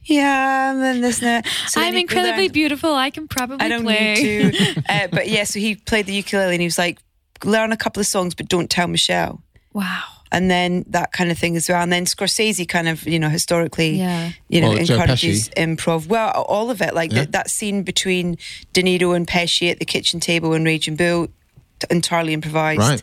[0.04, 1.46] "Yeah." And then this and that.
[1.68, 2.94] So I'm incredibly learned- beautiful.
[2.94, 4.14] I can probably I don't play.
[4.14, 4.82] need to.
[4.88, 6.98] uh, but yeah, so he played the ukulele and he was like,
[7.44, 9.42] learn a couple of songs, but don't tell Michelle.
[9.72, 10.02] Wow.
[10.32, 11.82] And then that kind of thing as well.
[11.82, 14.30] And then Scorsese kind of, you know, historically, Yeah.
[14.48, 16.06] you know, Or encourages improv.
[16.06, 16.94] Well, all of it.
[16.94, 17.20] Like Yeah.
[17.22, 18.36] th- that scene between
[18.72, 21.26] De Niro and Pesci at the kitchen table in Raging Bull,
[21.80, 22.78] t- entirely improvised.
[22.80, 23.02] Right.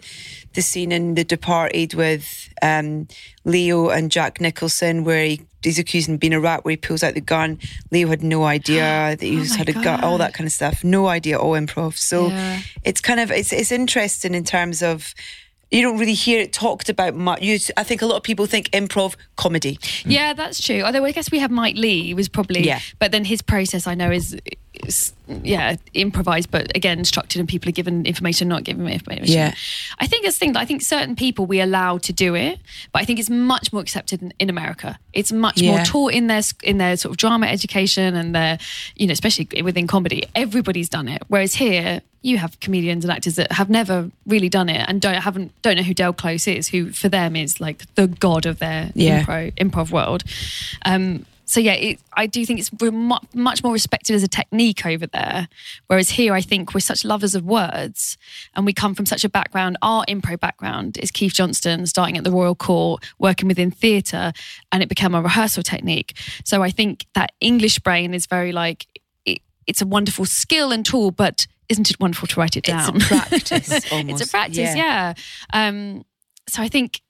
[0.57, 3.07] The scene in The Departed with um,
[3.45, 7.03] Leo and Jack Nicholson, where he, he's accusing of being a rat, where he pulls
[7.03, 7.59] out the gun.
[7.91, 8.81] Leo had no idea
[9.19, 10.83] that he Oh had a gun, all that kind of stuff.
[10.83, 11.95] No idea, all improv.
[11.95, 12.61] So Yeah.
[12.83, 15.13] it's kind of it's it's interesting in terms of
[15.71, 17.41] you don't really hear it talked about much.
[17.41, 19.77] You, I think a lot of people think improv comedy.
[19.77, 20.03] Mm.
[20.11, 20.81] Yeah, that's true.
[20.81, 22.79] Although I guess we have Mike Leigh, was probably, Yeah.
[22.99, 24.37] but then his process I know is,
[24.85, 25.11] is
[25.43, 29.25] yeah, improvised, but again, structured and people are given information, not given information.
[29.27, 29.53] Yeah.
[29.99, 30.55] I think it's thing.
[30.55, 32.59] I think certain people we allow to do it,
[32.93, 34.97] but I think it's much more accepted in, in America.
[35.11, 38.57] It's much more taught in their in their sort of drama education and their,
[38.95, 40.23] you know, especially within comedy.
[40.33, 41.23] Everybody's done it.
[41.27, 45.15] Whereas here, you have comedians and actors that have never really done it and don't
[45.15, 48.59] haven't don't know who Del Close is, who for them is like the god of
[48.59, 49.23] their Yeah.
[49.23, 50.23] improv improv world.
[50.85, 52.91] Um, so yeah, it, I do think it's we're
[53.33, 55.47] much more respected as a technique over there,
[55.87, 58.17] whereas here I think we're such lovers of words,
[58.53, 59.77] and we come from such a background.
[59.81, 64.33] Our improv background is Keith Johnstone starting at the Royal Court, working within theatre,
[64.73, 66.17] and it became a rehearsal technique.
[66.43, 68.85] So I think that English brain is very like
[69.25, 72.95] it, it's a wonderful skill and tool, but isn't it wonderful to write it down?
[72.95, 73.19] It's a down?
[73.29, 75.13] practice, it's a practice, Yeah.
[75.53, 75.67] yeah.
[75.67, 76.05] Um,
[76.47, 77.01] so I think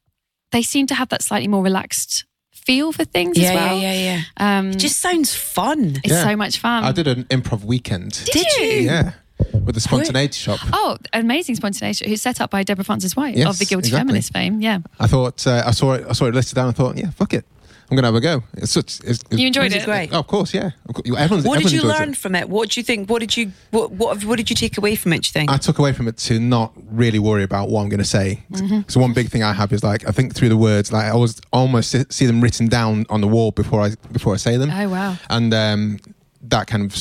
[0.52, 3.78] they seem to have that slightly more relaxed feel for things Yeah, as well.
[3.78, 4.58] yeah, yeah, yeah.
[4.60, 5.98] Um, It just sounds fun.
[6.04, 6.24] it's Yeah.
[6.24, 6.84] so much fun.
[6.84, 8.22] I did an improv weekend.
[8.32, 8.65] Did you?
[8.86, 9.12] Yeah,
[9.54, 10.60] with the spontaneity shop.
[10.74, 12.04] Oh, amazing spontaneity!
[12.04, 14.08] Shop, who's set up by Deborah Frances-White Yes, of the Guilty exactly.
[14.08, 14.60] Feminist fame?
[14.62, 16.06] Yeah, I thought uh, I saw it.
[16.10, 16.70] I saw it listed down.
[16.70, 17.46] I thought, yeah, fuck it.
[17.89, 18.43] I'm gonna have a go.
[18.58, 19.00] It's such.
[19.06, 20.13] It's, it's, you enjoyed it great?
[20.13, 20.71] Oh, of course, yeah.
[20.89, 22.17] Of course, everyone's, What did you learn It.
[22.17, 22.50] from it?
[22.50, 23.10] What do you think?
[23.10, 25.21] What did you what what what did you take away from it?
[25.23, 25.50] Do you think?
[25.50, 28.43] I took away from it to not really worry about what I'm going to say.
[28.52, 28.82] Mm-hmm.
[28.89, 31.10] So one big thing I have is like I think through the words, like I
[31.12, 34.69] always almost see- them written down on the wall before I before I say them.
[34.69, 35.15] Oh wow!
[35.30, 36.00] and um,
[36.41, 36.93] that kind of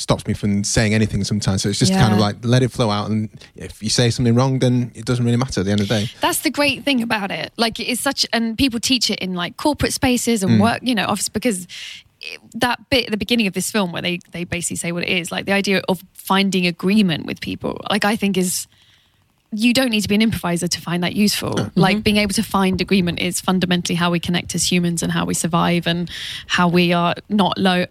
[0.00, 1.62] stops me from saying anything sometimes.
[1.62, 4.34] So it's just kind of like let it flow out, and if you say something
[4.34, 6.10] wrong, then it doesn't really matter at the end of the day.
[6.20, 7.52] That's the great thing about it.
[7.56, 10.62] Like it's such, and people teach it in like corporate spaces and mm.
[10.62, 11.66] work, you know, office because
[12.54, 15.08] that bit at the beginning of this film where they they basically say what it
[15.08, 18.66] is, like the idea of finding agreement with people, like I think is.
[19.52, 21.56] You don't need to be an improviser to find that useful.
[21.74, 22.02] Like mm-hmm.
[22.02, 25.34] being able to find agreement is fundamentally how we connect as humans and how we
[25.34, 26.08] survive and
[26.46, 27.84] how we are not low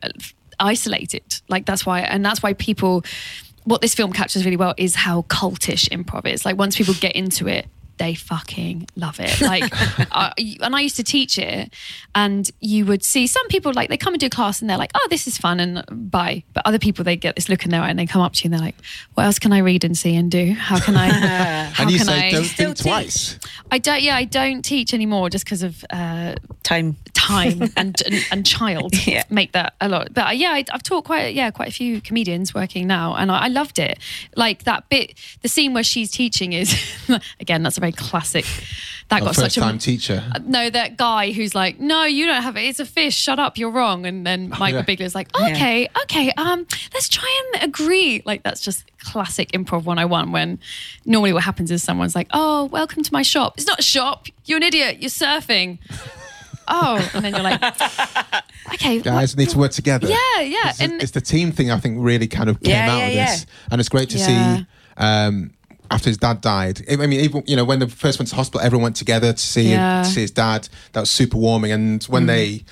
[0.59, 1.41] isolated.
[1.47, 3.03] Like that's why, and that's why people.
[3.65, 6.43] What this film captures really well is how cultish improv is.
[6.43, 7.67] Like once people get into it,
[7.99, 9.29] they fucking love it.
[9.49, 9.63] Like,
[10.11, 11.73] I, and I used to teach it,
[12.13, 14.91] and you would see some people like they come and do class, and they're like,
[14.95, 16.43] "Oh, this is fun," and bye.
[16.53, 18.43] But other people, they get this look in their eye, and they come up to
[18.43, 18.75] you, and they're like,
[19.15, 20.53] "What else can I read and see and do?
[20.53, 21.07] How can I?
[21.73, 23.39] how and you can say I?" don't think twice.
[23.71, 24.01] I don't.
[24.01, 26.97] Yeah, I don't teach anymore just because of uh, Time.
[27.29, 29.23] Time and, and and child Yeah.
[29.29, 30.13] make that a lot.
[30.13, 33.31] But uh, yeah, I, I've taught quite yeah quite a few comedians working now, and
[33.31, 33.99] I, I loved it.
[34.35, 36.69] Like that bit, the scene where she's teaching is
[37.39, 38.45] again that's a very classic.
[39.09, 40.23] That A got such a time teacher.
[40.45, 42.61] no, that guy who's like, no, you don't have it.
[42.61, 43.15] It's a fish.
[43.15, 43.57] Shut up.
[43.57, 44.05] You're wrong.
[44.05, 44.85] And then Michael yeah.
[44.85, 45.47] Bigler's like, Yeah.
[45.47, 48.21] okay, okay, um, let's try and agree.
[48.23, 50.59] Like that's just classic improv 101 when
[51.05, 53.55] normally what happens is someone's like, oh, welcome to my shop.
[53.57, 54.27] It's not a shop.
[54.45, 54.97] You're an idiot.
[55.01, 55.79] You're surfing.
[56.69, 57.61] Oh, and then you're like,
[58.73, 60.07] okay, Guys what- need to work together.
[60.07, 62.91] Yeah, yeah, It's, and it's the team thing I think really kind of came Yeah,
[62.91, 63.25] out yeah, of yeah.
[63.31, 64.57] this, and it's great to Yeah.
[64.57, 64.65] see.
[64.97, 65.51] Um,
[65.91, 66.83] after his dad died.
[66.91, 69.39] I mean, even you know when they first went to hospital, everyone went together to
[69.39, 70.03] see Yeah.
[70.03, 70.69] to see his dad.
[70.93, 71.71] That was super warming.
[71.71, 72.63] And when they,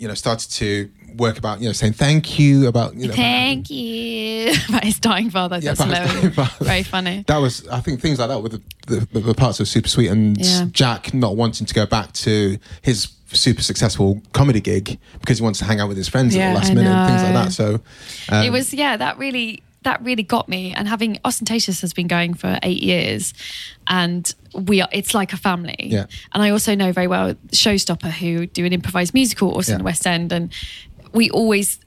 [0.00, 3.68] you know, started to work about you know saying thank you about you know Thank
[3.68, 4.52] you.
[4.68, 5.58] About his dying father.
[5.58, 6.64] Yeah, That's dying father.
[6.64, 7.24] Very funny.
[7.26, 8.52] That was, I think, things like that with
[8.86, 10.66] the, the, the parts were super sweet, and Yeah.
[10.70, 15.58] Jack not wanting to go back to his super successful comedy gig because he wants
[15.60, 17.52] to hang out with his friends at the last I minute, and things like that.
[17.52, 17.80] So
[18.34, 20.72] um, it was yeah that really that really got me.
[20.74, 23.32] And having ostentatious has been going for eight years
[23.86, 25.76] and we are it's like a family.
[25.78, 26.06] Yeah.
[26.32, 29.84] and i also know very well showstopper who do an improvised musical also in the
[29.84, 30.52] west end and
[31.12, 31.78] we always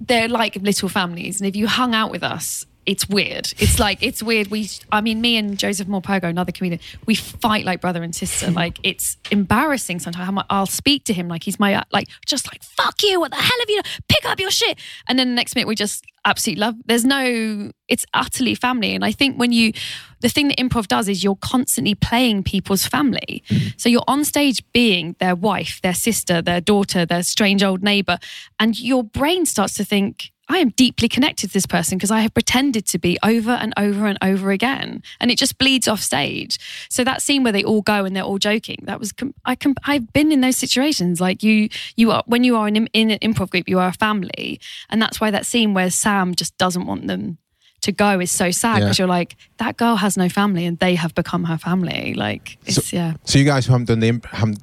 [0.00, 1.40] they're like little families.
[1.40, 3.52] And if you hung out with us it's weird.
[3.58, 4.48] It's like it's weird.
[4.48, 8.50] We, I mean, me and Joseph Morpurgo, another comedian, we fight like brother and sister.
[8.54, 10.26] Like it's embarrassing sometimes.
[10.26, 13.18] How much I'll speak to him like he's my like just like fuck you.
[13.18, 13.82] What the hell have you?
[13.82, 13.90] done?
[14.08, 14.78] Pick up your shit.
[15.08, 16.76] And then the next minute we just absolutely love.
[16.86, 17.70] There's no.
[17.88, 18.94] It's utterly family.
[18.94, 19.72] And I think when you,
[20.20, 23.42] the thing that improv does is you're constantly playing people's family.
[23.48, 23.68] Mm-hmm.
[23.76, 28.18] So you're on stage being their wife, their sister, their daughter, their strange old neighbor,
[28.58, 30.30] and your brain starts to think.
[30.48, 33.72] I am deeply connected to this person because I have pretended to be over and
[33.78, 36.58] over and over again, and it just bleeds off stage.
[36.90, 39.14] So that scene where they all go and they're all joking, that was
[39.46, 41.20] I com- I've been in those situations.
[41.20, 43.92] Like you, you are when you are in, in an improv group, you are a
[43.94, 47.38] family, and that's why that scene where Sam just doesn't want them
[47.80, 48.84] to go is so sad Yeah.
[48.84, 52.14] because you're like that girl has no family and they have become her family.
[52.14, 53.14] Like it's yeah.
[53.24, 54.58] So you guys who haven't done the haven't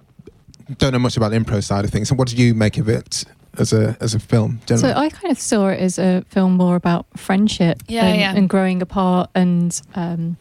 [0.78, 2.08] don't know much about the improv side of things.
[2.10, 3.24] So what did you make of it
[3.58, 4.60] as a as a film?
[4.68, 8.34] So I kind of saw it as a film more about friendship Yeah, and, yeah.
[8.36, 10.38] and growing apart and um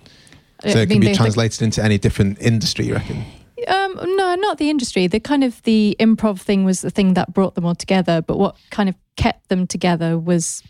[0.62, 3.24] so I it mean, can be the- the- translated into any different industry, you reckon?
[3.68, 5.06] Um, no, not the industry.
[5.06, 8.22] The kind of the improv thing was the thing that brought them all together.
[8.22, 10.62] But what kind of kept them together was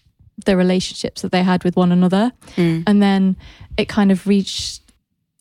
[0.44, 2.32] the relationships that they had with one another.
[2.56, 2.82] Mm.
[2.88, 3.36] And then
[3.76, 4.82] it kind of reached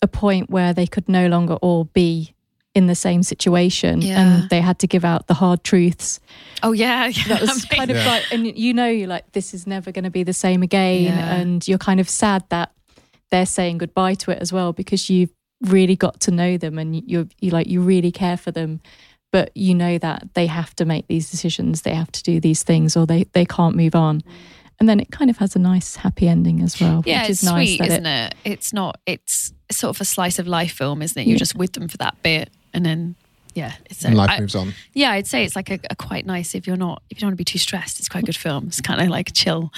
[0.02, 2.34] a point where they could no longer all be
[2.76, 4.20] in the same situation, Yeah.
[4.42, 6.20] and they had to give out the hard truths.
[6.64, 7.28] Oh yeah, yeah.
[7.28, 8.06] That was kind of Yeah.
[8.08, 11.04] like, and you know, you're like, this is never going to be the same again,
[11.04, 11.36] Yeah.
[11.36, 12.72] and you're kind of sad that
[13.32, 17.04] they're saying goodbye to it as well because you've really got to know them and
[17.10, 18.80] you're you like you really care for them
[19.32, 22.64] but you know that they have to make these decisions they have to do these
[22.64, 24.22] things or they they can't move on
[24.80, 27.44] and then it kind of has a nice happy ending as well yeah, which it's
[27.44, 28.36] nice sweet, isn't it?
[28.46, 28.98] It's not.
[29.06, 31.28] It's sort of a slice of life film, isn't it?
[31.28, 31.40] You're Yeah.
[31.40, 33.16] just with them for that bit, and then
[33.56, 34.74] yeah, it's And life I- moves on.
[34.94, 37.28] Yeah, I'd say it's like a, a quite nice if you're not if you don't
[37.30, 38.00] want to be too stressed.
[38.00, 38.68] It's quite a good film.
[38.68, 39.72] It's kind of like a chill,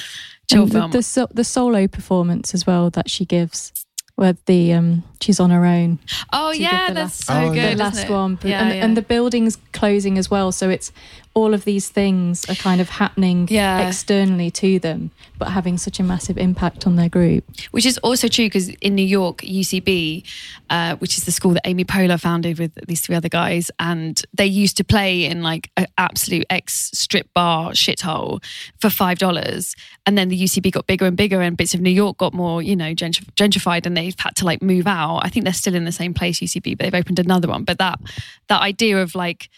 [0.50, 0.92] chill And the, film.
[0.92, 3.72] the, so, the solo performance as well that she gives
[4.18, 5.98] where the um she's on her own
[6.32, 7.74] oh yeah, the that's last- so Oh, good.
[7.78, 8.10] the last it?
[8.12, 8.86] one Yeah, and, yeah.
[8.86, 10.92] and the building's closing as well so it's
[11.34, 13.88] all of these things are kind of happening Yeah.
[13.88, 18.28] externally to them but having such a massive impact on their group which is also
[18.28, 20.24] true because in New York, UCB,
[20.70, 24.22] uh, which is the school that Amy Poehler founded with these three other guys, and
[24.34, 28.44] they used to play in like an absolute ex strip bar shithole
[28.80, 31.90] for five dollars, and then the UCB got bigger and bigger, and bits of New
[31.92, 35.20] York got more, you know, gentr- gentrified, and they've had to like move out.
[35.24, 37.64] I think they're still in the same place, UCB, but they've opened another one.
[37.64, 38.00] But that
[38.48, 39.50] that idea of like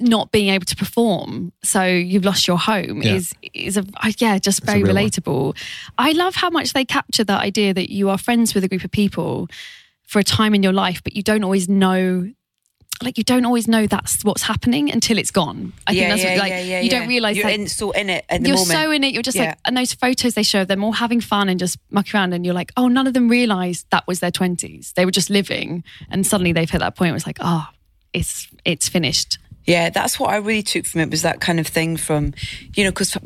[0.00, 3.14] not being able to perform so you've lost your home Yeah.
[3.14, 3.84] is is a
[4.18, 5.04] yeah just a very real one.
[5.04, 5.56] relatable
[5.98, 8.84] i love how much they capture that idea that you are friends with a group
[8.84, 9.48] of people
[10.04, 12.30] for a time in your life but you don't always know
[13.00, 16.22] like you don't always know that's what's happening until it's gone i yeah, think that's
[16.24, 16.98] yeah, what like yeah, yeah, you yeah.
[16.98, 18.72] don't realize you're that in, so in it at the you're moment.
[18.78, 19.44] so in it you're just Yeah.
[19.50, 22.32] like and those photos they show of them all having fun and just mucking around
[22.32, 25.30] and you're like oh none of them realized that was their 20s they were just
[25.30, 27.66] living and suddenly they've hit that point where it's like oh
[28.12, 31.66] it's it's finished Yeah, that's what I really took from it was that kind of
[31.66, 32.32] thing from,
[32.74, 33.18] you know, because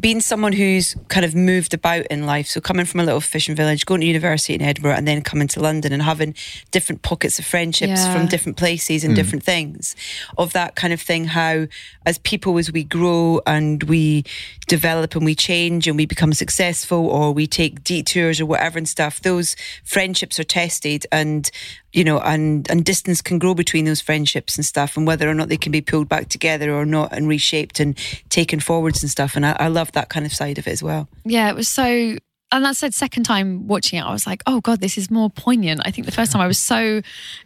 [0.00, 3.54] being someone who's kind of moved about in life, so coming from a little fishing
[3.54, 6.34] village, going to university in Edinburgh, and then coming to London and having
[6.70, 8.12] different pockets of friendships Yeah.
[8.14, 9.16] from different places and hmm.
[9.16, 9.94] different things,
[10.38, 11.26] of that kind of thing.
[11.26, 11.66] How,
[12.06, 14.24] as people, as we grow and we
[14.66, 18.88] develop and we change and we become successful, or we take detours or whatever and
[18.88, 21.50] stuff, those friendships are tested and
[21.92, 25.34] you know, and and distance can grow between those friendships and stuff, and whether or
[25.34, 27.96] not they can be pulled back together or not, and reshaped and
[28.28, 29.36] taken forwards and stuff.
[29.36, 31.08] And I, I love that kind of side of it as well.
[31.24, 32.16] Yeah, it was so.
[32.54, 35.30] And I said, second time watching it, I was like, oh God, this is more
[35.30, 35.80] poignant.
[35.86, 37.00] I think the first time I was so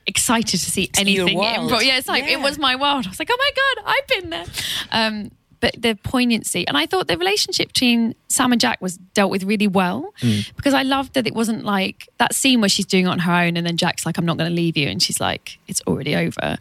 [0.05, 1.39] excited to see your anything.
[1.39, 1.71] world.
[1.71, 1.85] improv.
[1.87, 2.39] Yeah, it's like, Yeah.
[2.39, 3.07] it was my world.
[3.07, 3.51] I was like, oh my
[3.85, 4.45] God, I've been there.
[4.91, 5.31] Um,
[5.67, 6.67] but the poignancy.
[6.67, 10.15] And I thought the relationship between Sam and Jack was dealt with really well
[10.57, 13.33] because I loved that it wasn't like that scene where she's doing it on her
[13.33, 14.89] own and then Jack's like, I'm not going to leave you.
[14.89, 16.59] And she's like, it's already over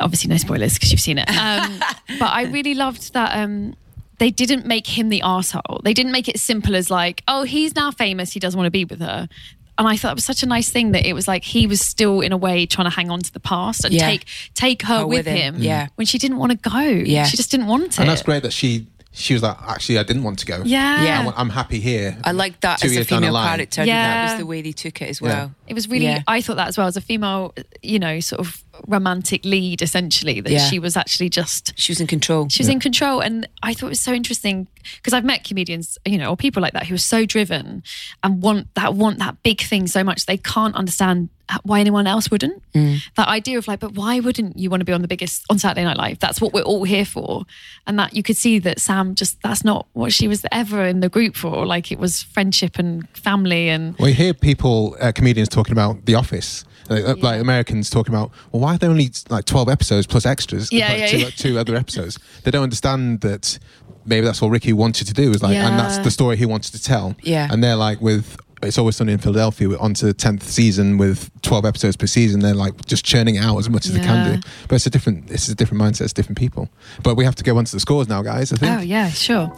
[0.00, 1.28] obviously no spoilers because you've seen it.
[1.30, 1.80] Um,
[2.18, 3.74] but I really loved that um,
[4.18, 5.80] they didn't make him the asshole.
[5.82, 8.70] They didn't make it simple as like, oh, he's now famous, he doesn't want to
[8.70, 9.28] be with her.
[9.78, 11.80] And I thought it was such a nice thing that it was like he was
[11.80, 14.06] still in a way trying to hang on to the past and Yeah.
[14.06, 15.54] take take her Her with, with him.
[15.56, 15.88] him, yeah.
[15.94, 16.80] when she didn't want to go.
[16.80, 17.24] Yeah.
[17.24, 17.98] she just didn't want it.
[18.00, 20.62] And that's great that she she was like, actually, I didn't want to go.
[20.64, 21.20] Yeah, Yeah.
[21.20, 22.16] I want- I'm happy here.
[22.22, 23.80] I like that Two as a years down female character.
[23.80, 24.26] I think Yeah.
[24.26, 25.52] that was the way they took it as well.
[25.66, 26.22] It was really, Yeah.
[26.28, 30.40] I thought that as well as a female, you know, sort of romantic lead, essentially,
[30.40, 30.68] that Yeah.
[30.68, 32.48] she was actually just, She was in control.
[32.48, 33.20] she was in control.
[33.20, 36.62] And I thought it was so interesting because I've met comedians, you know, or people
[36.62, 37.82] like that who are so driven
[38.22, 41.28] and want that, want that big thing so much they can't understand
[41.62, 42.62] why anyone else wouldn't.
[42.74, 45.58] That idea of like, but why wouldn't you want to be on the biggest on
[45.58, 46.18] Saturday Night Live?
[46.18, 47.44] That's what we're all here for.
[47.86, 51.00] And that you could see that Sam just, that's not what she was ever in
[51.00, 51.64] the group for.
[51.64, 56.04] Like it was friendship and family and, Well, you hear people, uh, comedians talking about
[56.04, 56.64] The Office.
[56.88, 60.24] Like, uh, like Americans talking about, well, why are there only like 12 episodes plus
[60.26, 60.72] extras?
[60.72, 61.24] Yeah, like, yeah, two, yeah.
[61.24, 62.18] like, two other episodes.
[62.44, 63.58] They don't understand that
[64.04, 65.30] maybe that's what Ricky wanted to do.
[65.30, 67.14] Is like, and that's the story he wanted to tell.
[67.22, 67.48] Yeah.
[67.50, 70.98] And they're like, with It's Always Sunny in Philadelphia, we're on to the 10th season
[70.98, 72.40] with 12 episodes per season.
[72.40, 74.48] They're like just churning it out as much as they can do.
[74.68, 76.68] But it's a different, it's a different mindset, it's different people.
[77.02, 78.78] But we have to go on to the scores now, guys, I think.
[78.78, 79.52] oh, yeah, sure.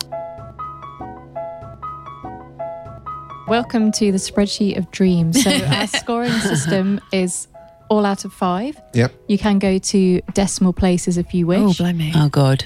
[3.51, 5.43] Welcome to the spreadsheet of dreams.
[5.43, 7.49] So our scoring system is
[7.89, 8.81] all out of five.
[8.95, 9.13] Yep.
[9.27, 11.59] You can go to decimal places if you wish.
[11.61, 12.13] Oh, blimey.
[12.15, 12.65] Oh God.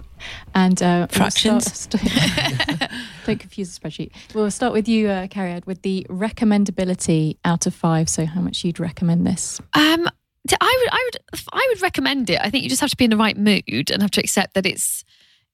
[0.54, 1.72] and uh, we'll Fractions?
[1.72, 2.90] start- st-
[3.26, 4.12] don't confuse the spreadsheet.
[4.32, 8.08] We'll start with you, uh, Carrie, with the recommendability out of five.
[8.08, 9.60] So how much you'd recommend this?
[9.74, 10.08] Um,
[10.46, 12.38] t- I would, I would, I would recommend it.
[12.40, 14.54] I think you just have to be in the right mood and have to accept
[14.54, 15.04] that it's,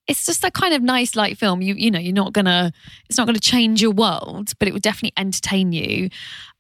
[0.09, 1.63] it's just a kind of nice light film.
[1.63, 2.73] You, you know, you're not gonna,
[3.09, 6.11] it's not gonna change your world, but it would definitely entertain you.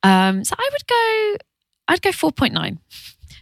[0.02, 1.44] Um, so I would go,
[1.88, 2.80] I'd go four point nine,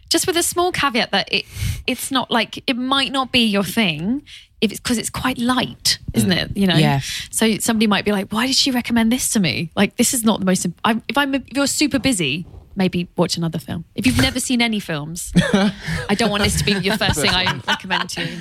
[0.09, 1.45] just with a small caveat that it,
[1.87, 4.21] it's not like it might not be your thing
[4.61, 6.55] if it's because it's quite light, isn't it?
[6.55, 6.75] You know.
[6.77, 7.01] Yeah.
[7.31, 9.71] So somebody might be like, "Why did she recommend this to me?
[9.75, 10.65] Like, this is not the most.
[10.83, 13.85] I'm, if I'm, if you're super busy, maybe watch another film.
[13.95, 17.31] If you've never seen any films, I don't want this to be your first thing
[17.31, 18.37] I recommend to you.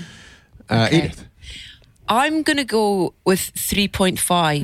[0.68, 0.98] Uh, Okay.
[0.98, 1.26] Edith,
[2.08, 4.62] I'm gonna go with three point five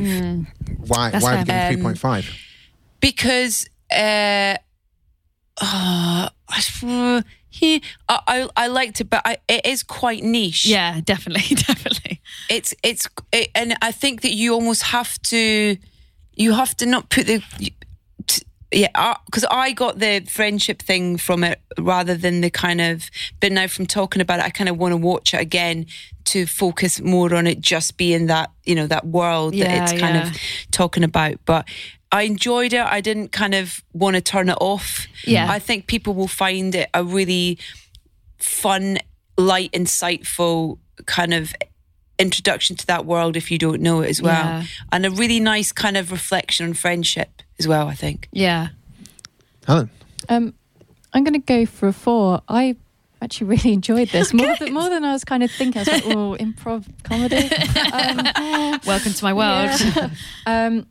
[0.87, 1.71] why, That's why have you fair.
[1.77, 2.25] given 3.5?
[3.01, 4.57] because uh,
[5.61, 10.67] uh, I, I, I I liked it, but I, it is quite niche.
[10.67, 12.21] Yeah, definitely, definitely.
[12.49, 15.77] it's it's it, and I think that you almost have to
[16.35, 17.75] you have to not put the t-
[18.73, 23.53] yeah because I got the friendship thing from it rather than the kind of but
[23.53, 25.87] now from talking about it I kind of want to watch it again
[26.27, 30.01] to focus more on it just being that you know that world Yeah, that it's
[30.01, 30.29] kind yeah.
[30.31, 30.37] of
[30.71, 31.67] talking about but
[32.13, 35.51] I enjoyed it I didn't kind of want to turn it off Yeah.
[35.51, 37.59] I think people will find it a really
[38.39, 38.99] fun,
[39.37, 41.53] light, insightful kind of
[42.19, 44.33] introduction to that world if you don't know it as well.
[44.45, 44.65] Yeah.
[44.93, 48.29] And a really nice kind of reflection on friendship as well, I think.
[48.33, 48.69] Yeah.
[49.67, 49.91] Helen?
[50.29, 50.55] Um,
[51.13, 52.41] I'm going to go for a four.
[52.49, 52.77] I
[53.23, 55.79] actually really enjoyed this more than more than I was kind of thinking.
[55.79, 57.49] I was like, oh, improv comedy.
[57.93, 59.71] Um, Welcome to my world.
[59.79, 60.11] Yeah.
[60.47, 60.87] um,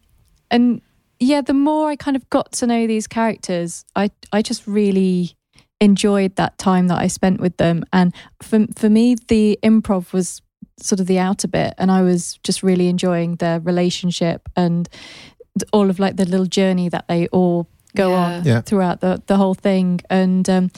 [0.52, 0.82] and
[1.20, 5.36] yeah, the more I kind of got to know these characters, I I just really
[5.82, 7.84] enjoyed that time that I spent with them.
[7.92, 10.42] And for for me, the improv was
[10.82, 14.88] sort of the outer bit, and I was just really enjoying their relationship and
[15.74, 18.16] all of like the little journey that they all go Yeah.
[18.38, 18.62] on Yeah.
[18.62, 20.00] throughout the the whole thing.
[20.10, 20.72] And um,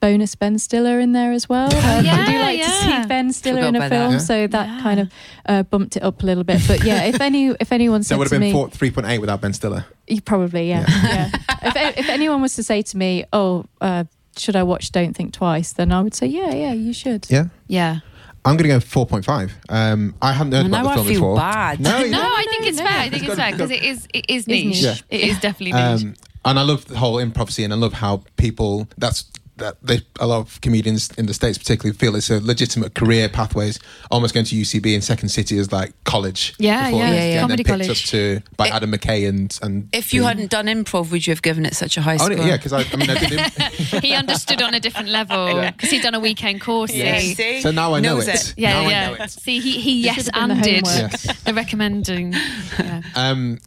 [0.00, 1.66] bonus Ben Stiller in there as well.
[1.72, 3.98] Um, I do yeah, like to see Ben Stiller Forgot in a about that.
[3.98, 4.18] film, Yeah.
[4.18, 4.82] so that Yeah.
[4.82, 5.08] kind of
[5.46, 6.60] uh, bumped it up a little bit.
[6.68, 9.40] But yeah, if any if anyone That said would have been me, four, 3.8 without
[9.40, 9.86] Ben Stiller.
[10.06, 11.30] you probably yeah, yeah.
[11.62, 13.64] if if anyone was to say to me, oh.
[13.80, 14.04] Uh,
[14.38, 15.72] should I watch Don't Think Twice?
[15.72, 17.24] Then I would say, yeah, yeah, you should.
[17.30, 17.46] Yeah.
[17.68, 18.00] Yeah.
[18.46, 19.50] I'm going to go 4.5.
[19.68, 21.36] Um, I haven't heard Well, about now the I feel before.
[21.36, 21.80] bad.
[21.80, 22.32] No, you No, don't.
[22.32, 22.84] I think it's no.
[22.84, 22.98] fair.
[22.98, 24.64] I think It's it's fair because it is it is It's niche.
[24.66, 24.82] niche.
[24.82, 24.94] Yeah.
[25.10, 26.02] It is definitely niche.
[26.02, 27.72] Um, and I love the whole improv scene.
[27.72, 29.24] I love how people that's
[29.58, 33.28] that they, a lot of comedians in the states particularly feel it's a legitimate career
[33.28, 33.78] pathways.
[34.10, 36.54] Almost going to UCB and Second City is like college.
[36.58, 37.22] Yeah, before yeah, yeah, yeah.
[37.22, 37.90] And then Comedy picked college.
[37.90, 41.32] up to by It- Adam McKay and and If you hadn't done improv, would you
[41.32, 42.46] have given it such a high Oh, score?
[42.46, 43.32] yeah, because I, I mean I did.
[43.32, 46.92] Im- he understood on a different level because he'd done a weekend course.
[46.92, 47.34] Yeah, see?
[47.34, 47.60] see?
[47.62, 48.54] so now I know Knows it.
[48.56, 49.06] Yeah, now I yeah.
[49.08, 49.30] know it.
[49.30, 50.84] See, he he yes should have done and the did.
[50.86, 51.42] Yes.
[51.44, 52.32] the recommending.
[52.32, 53.02] Yeah.
[53.14, 53.58] Um,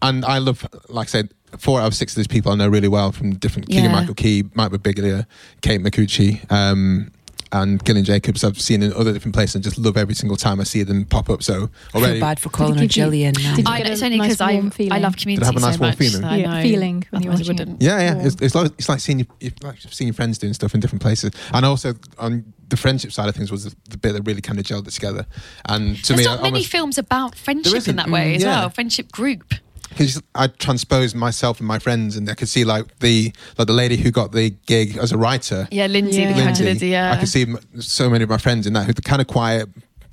[0.00, 2.68] and I love, like I said, four out of six of these people I know
[2.68, 3.76] really well from different yeah.
[3.76, 4.00] Keegan Yeah.
[4.00, 5.26] Michael Key, Mike Birbiglia,
[5.60, 7.10] Kate Micucci, um,
[7.54, 8.44] and Gillian Jacobs.
[8.44, 11.04] I've seen in other different places and just love every single time I see them
[11.04, 11.42] pop up.
[11.42, 13.34] So I already, feel bad for calling her give you- Gillian.
[13.38, 13.54] now.
[13.56, 15.02] did you I, get a it's only nice because I warm I feeling?
[15.02, 15.98] love Did it community have a nice so warm much.
[15.98, 16.20] feeling?
[16.22, 17.70] that Yeah, feeling when you're Otherwise I watching it.
[17.72, 17.82] wouldn't.
[17.82, 20.54] yeah, yeah, it's, it's like it's like seeing you, you- like seeing your friends doing
[20.54, 23.98] stuff in different places, and also on the friendship side of things was the, the
[23.98, 25.26] bit that really kind of gelled it together.
[25.66, 28.32] And to me, There's me, not I many almost- films about friendship in that way
[28.32, 28.60] Mm, as yeah.
[28.60, 28.70] well.
[28.70, 29.52] Friendship group.
[29.92, 33.72] Because I transposed myself and my friends, and I could see like the like the
[33.72, 35.68] lady who got the gig as a writer.
[35.70, 36.32] Yeah, Lindsay, Yeah.
[36.32, 36.88] the character Lindsay.
[36.88, 37.46] Yeah, I could see
[37.78, 39.68] so many of my friends in that who the kind of quiet.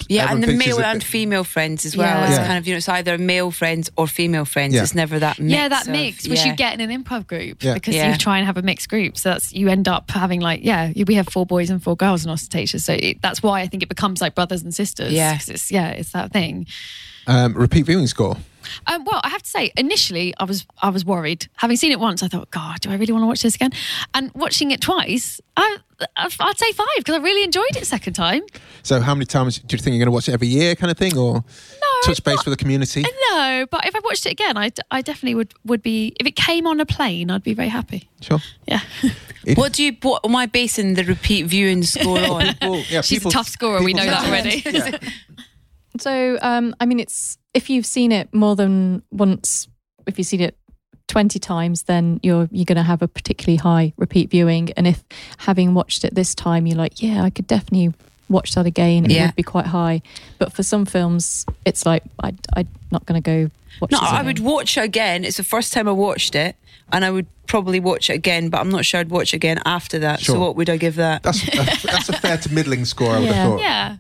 [0.08, 2.08] Yeah, Everyone and the male a- and female friends as well.
[2.08, 2.28] Yeah.
[2.30, 2.48] It's Yeah.
[2.48, 4.74] kind of, you know, it's either male friends or female friends.
[4.74, 4.82] Yeah.
[4.84, 5.52] It's never that mix.
[5.52, 7.74] yeah, that of- mix, which you get in an improv group Yeah.
[7.74, 8.12] because Yeah.
[8.12, 9.18] you try and have a mixed group.
[9.18, 12.24] So that's you end up having like, yeah, we have four boys and four girls
[12.24, 12.86] in Austentatious.
[12.86, 15.12] So it, that's why I think it becomes like brothers and sisters.
[15.12, 15.38] Yeah.
[15.38, 16.66] 'Cause it's yeah, it's that thing.
[17.28, 18.38] Um, repeat viewing score.
[18.88, 21.48] Um, well, I have to say, initially, I was I was worried.
[21.58, 23.72] Having seen it once, I thought, God, do I really want to watch this again?
[24.14, 25.78] And watching it twice, I,
[26.18, 28.42] I'd say five because I really enjoyed it second time.
[28.84, 30.90] So how many times do you think you're going to watch it every year, kind
[30.92, 31.44] of thing, or
[32.06, 33.04] touch base not- with the community?
[33.32, 36.14] No, but if I watched it again, I, I definitely would would be.
[36.20, 38.10] If it came on a plane, I'd be very happy.
[38.22, 38.40] Sure.
[38.68, 38.82] Yeah,
[39.56, 42.56] What do you, what am I basing the repeat viewing score on?
[42.62, 43.82] Well, yeah, she's people- a tough scorer.
[43.84, 44.62] We know that already.
[44.66, 44.98] Yeah.
[46.00, 49.68] So, um, I mean, it's if you've seen it more than once,
[50.08, 50.56] if you've seen it
[51.08, 54.72] twenty times, then you're you're going to have a particularly high repeat viewing.
[54.78, 55.04] And if
[55.38, 57.94] having watched it this time, you're like, yeah, I could definitely
[58.30, 59.06] watch that again.
[59.06, 59.26] It Yeah.
[59.28, 60.02] would be quite high.
[60.38, 63.92] But for some films, it's like I I'm not going to go watch.
[63.92, 65.24] No, this I would watch it again.
[65.26, 66.56] It's the first time I watched it,
[66.92, 69.60] and I would probably watch it again, but I'm not sure I'd watch it again
[69.66, 70.20] after that.
[70.20, 70.36] Sure.
[70.36, 71.24] So what would I give that?
[71.24, 71.52] That's a,
[71.88, 73.10] that's a fair to middling score.
[73.16, 73.34] I would Yeah.
[73.34, 73.60] have thought.
[73.62, 73.96] yeah,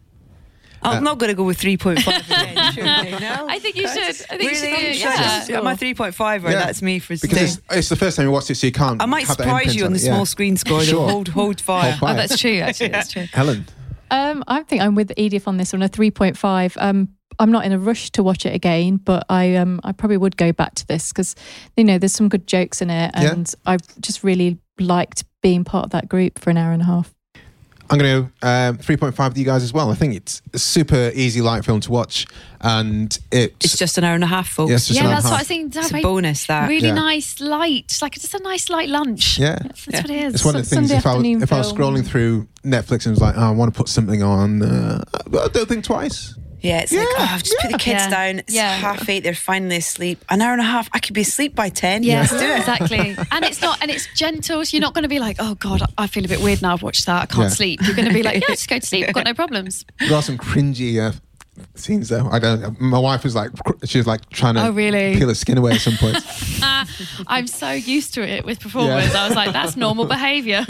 [0.81, 2.73] I'm not going to go with 3.5 again.
[2.73, 3.45] surely, no?
[3.49, 4.03] I think you should.
[4.29, 4.75] I think you should.
[4.75, 5.09] Do- Yeah.
[5.09, 5.45] Yeah.
[5.47, 6.49] Just, my 3.5 Yeah.
[6.51, 7.77] that's me for Because it's, today.
[7.77, 9.01] it's the first time you watched it, so you can't.
[9.01, 10.13] I might have surprise you on the it, yeah.
[10.13, 10.81] small screen score.
[10.81, 10.89] Sure.
[10.89, 11.09] Sure.
[11.09, 11.91] Hold, hold fire.
[11.93, 12.11] Hold.
[12.11, 12.59] Oh, that's true.
[12.59, 13.25] Actually, that's true.
[13.31, 13.65] Helen.
[14.11, 16.77] Um, I think I'm with Edith on this one, a 3.5.
[16.79, 20.17] Um, I'm not in a rush to watch it again, but I um, I probably
[20.17, 21.35] would go back to this because
[21.77, 23.31] you know there's some good jokes in it, Yeah.
[23.31, 26.85] and I just really liked being part of that group for an hour and a
[26.85, 27.13] half.
[27.89, 29.89] I'm going to go um, 3.5 with you guys as well.
[29.89, 32.27] I think it's a super easy light film to watch,
[32.61, 34.91] and it's, It's just an hour and a half, folks.
[34.91, 35.75] Yeah, Yeah, that's what I think.
[35.75, 36.69] It's a bonus, that.
[36.69, 36.93] Really Yeah.
[36.93, 39.39] nice light, like just a nice light lunch.
[39.39, 39.57] Yeah.
[39.61, 40.33] that's, that's what it is.
[40.35, 40.89] It's one of the things.
[40.89, 43.51] Sunday If I, was, if I was scrolling through Netflix and was like, oh, I
[43.51, 46.35] want to put something on, uh, I don't think twice.
[46.61, 48.09] Yeah, it's like, oh, I've just put the kids Yeah.
[48.09, 48.39] down.
[48.39, 48.71] It's Yeah.
[48.75, 49.23] half eight.
[49.23, 50.23] They're finally asleep.
[50.29, 50.89] An hour and a half.
[50.93, 52.03] I could be asleep by 10.
[52.03, 52.57] Yeah, Let's do it.
[52.59, 53.15] exactly.
[53.31, 54.65] And it's not, and it's gentle.
[54.65, 56.73] So you're not going to be like, oh God, I feel a bit weird now.
[56.73, 57.21] I've watched that.
[57.23, 57.49] I can't Yeah.
[57.49, 57.79] sleep.
[57.83, 59.05] You're going to be like, yeah, just go to sleep.
[59.07, 59.85] I've got no problems.
[59.99, 61.13] There are some cringy uh,
[61.75, 62.27] scenes though.
[62.29, 62.79] I don't.
[62.79, 63.51] My wife was like,
[63.85, 65.15] she was like trying to Oh, really?
[65.17, 66.17] peel her skin away at some point.
[67.27, 69.11] I'm so used to it with performers.
[69.13, 69.23] Yeah.
[69.23, 70.65] I was like, that's normal behaviour.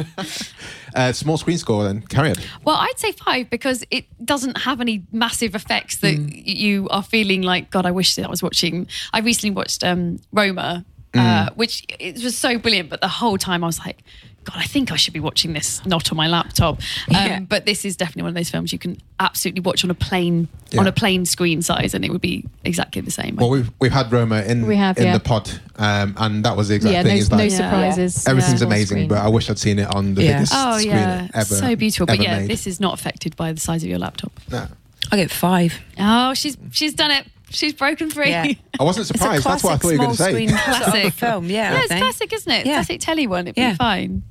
[0.95, 2.01] uh, small screen score then.
[2.01, 2.36] Carry on.
[2.63, 6.41] Well, I'd say five because it doesn't have any massive effects that Mm.
[6.45, 8.88] you are feeling like, God, I wish that I was watching.
[9.13, 11.47] I recently watched um, Roma, Mm.
[11.47, 13.97] uh, which it was so brilliant, but the whole time I was like,
[14.45, 16.78] God, I think I should be watching this not on my laptop.
[16.78, 17.39] Um, Yeah.
[17.41, 20.47] But this is definitely one of those films you can absolutely watch on a plane
[20.72, 20.80] Yeah.
[20.82, 23.36] on a plain screen size, and it would be exactly the same.
[23.38, 25.14] Well, we've we've had Roma in We have, in yeah.
[25.14, 27.16] the pod, um, and that was the exact yeah, thing.
[27.16, 28.28] no, is no like, surprises.
[28.28, 29.07] everything's Small amazing, screen.
[29.10, 30.34] but I wish I'd seen it on the Yeah.
[30.38, 31.55] biggest oh screen yeah, ever.
[31.55, 32.05] so beautiful.
[32.05, 32.49] But yeah, made.
[32.49, 34.32] this is not affected by the size of your laptop.
[34.51, 34.68] No.
[35.12, 35.80] I get five.
[35.99, 37.26] Oh, she's she's done it.
[37.50, 38.30] She's broken free.
[38.30, 38.52] Yeah.
[38.80, 39.43] I wasn't It's a surprised.
[39.45, 40.47] That's what I classic thought you were going to say.
[40.47, 40.91] Classic.
[40.91, 41.45] classic film.
[41.45, 42.02] Yeah, Yeah, it's think.
[42.02, 42.66] classic, isn't it?
[42.66, 42.74] Yeah.
[42.76, 43.47] Classic telly one.
[43.47, 43.72] It'd Yeah.
[43.72, 44.24] be fine.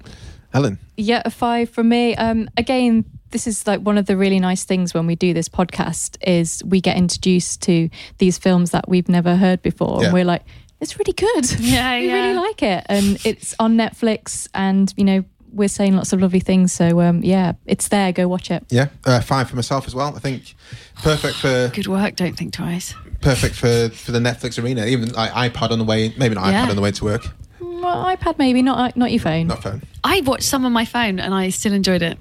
[0.53, 0.79] Helen.
[0.97, 2.14] Yeah, a five from me.
[2.16, 5.49] Um, again, this is like one of the really nice things when we do this
[5.49, 10.07] podcast is we get introduced to these films that we've never heard before, Yeah.
[10.07, 10.43] and we're like,
[10.81, 11.51] it's really good.
[11.61, 12.14] Yeah, we yeah.
[12.14, 16.41] really like it, and it's on Netflix, and you know we're saying lots of lovely
[16.41, 16.73] things.
[16.73, 18.12] So um, yeah, it's there.
[18.12, 18.64] Go watch it.
[18.71, 20.16] Yeah, uh, five for myself as well.
[20.16, 20.55] I think
[21.03, 22.16] perfect for Good work.
[22.16, 22.95] Don't think twice.
[23.21, 24.87] Perfect for for the Netflix arena.
[24.87, 26.66] Even like iPad on the way, maybe not Yeah.
[26.66, 27.27] iPad on the way to work,
[27.61, 29.47] Well, iPad maybe not not your phone.
[29.49, 29.83] not phone.
[30.05, 32.19] I watched some on my phone and I still enjoyed it.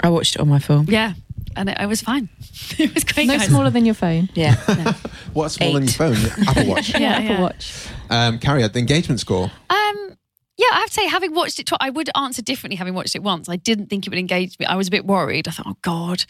[0.00, 0.86] I watched it on my phone.
[0.86, 1.14] Yeah,
[1.56, 2.28] and it, I was fine.
[2.78, 3.26] it was great.
[3.26, 3.46] no guys.
[3.48, 4.28] smaller than your phone.
[4.34, 4.54] Yeah.
[5.32, 5.96] What's small than your Eight.
[5.96, 6.46] phone?
[6.48, 6.88] Apple Watch.
[6.98, 7.40] Yeah, Apple yeah.
[7.40, 7.86] Watch.
[8.10, 9.50] Um, carry out the engagement score.
[9.70, 10.16] Um,
[10.56, 13.14] yeah, I have to say, having watched it, twi- I would answer differently having watched
[13.14, 13.48] it once.
[13.48, 14.66] I didn't think it would engage me.
[14.66, 15.46] I was a bit worried.
[15.46, 16.24] I thought, oh God,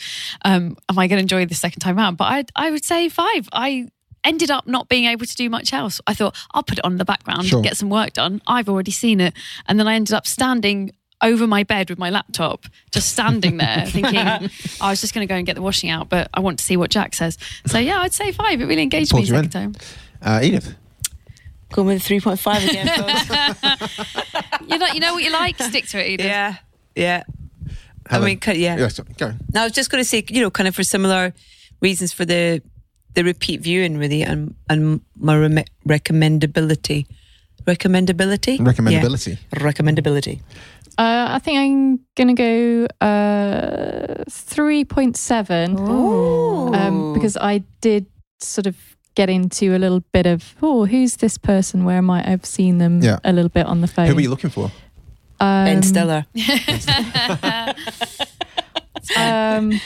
[0.44, 2.16] um, am I going to enjoy this second time round?
[2.18, 3.48] But I, I would say five.
[3.52, 3.88] I
[4.24, 6.00] ended up not being able to do much else.
[6.06, 7.62] I thought I'll put it on in the background, Sure.
[7.62, 8.40] get some work done.
[8.46, 9.34] I've already seen it,
[9.66, 13.84] and then I ended up standing over my bed with my laptop, just standing there,
[13.88, 16.58] thinking I was just going to go and get the washing out, but I want
[16.60, 17.36] to see what Jack says.
[17.66, 18.60] So yeah, I'd say five.
[18.60, 19.72] It really engaged Pulled me you second in.
[19.72, 19.74] time.
[20.22, 20.74] Uh, Edith.
[21.72, 23.88] Going with 3.5 again.
[24.68, 25.60] You know, you know what you like.
[25.62, 26.26] Stick to it, Edith.
[26.26, 26.56] yeah.
[26.94, 27.22] Yeah.
[28.10, 28.76] I mean, yeah.
[28.78, 29.32] Yeah, so- go.
[29.52, 31.32] Now, I was just going to say, you know, kind of for similar
[31.80, 32.62] reasons for the
[33.18, 37.06] the repeat viewing, really, and and my rem- recommendability.
[37.66, 38.58] Recommendability?
[38.60, 39.36] Recommendability.
[39.52, 39.58] Yeah.
[39.58, 40.40] Recommendability.
[40.96, 45.74] Uh, I think I'm gonna go uh, three point seven.
[45.78, 46.72] Oh.
[46.72, 48.06] um, because I did
[48.40, 48.76] sort of
[49.16, 51.84] get into a little bit of oh, who's this person?
[51.84, 53.18] Where might I've seen them Yeah.
[53.24, 54.06] a little bit on the phone?
[54.06, 54.70] Who were you looking for?
[55.40, 56.24] Um, Ben Stiller.
[59.16, 59.80] Um,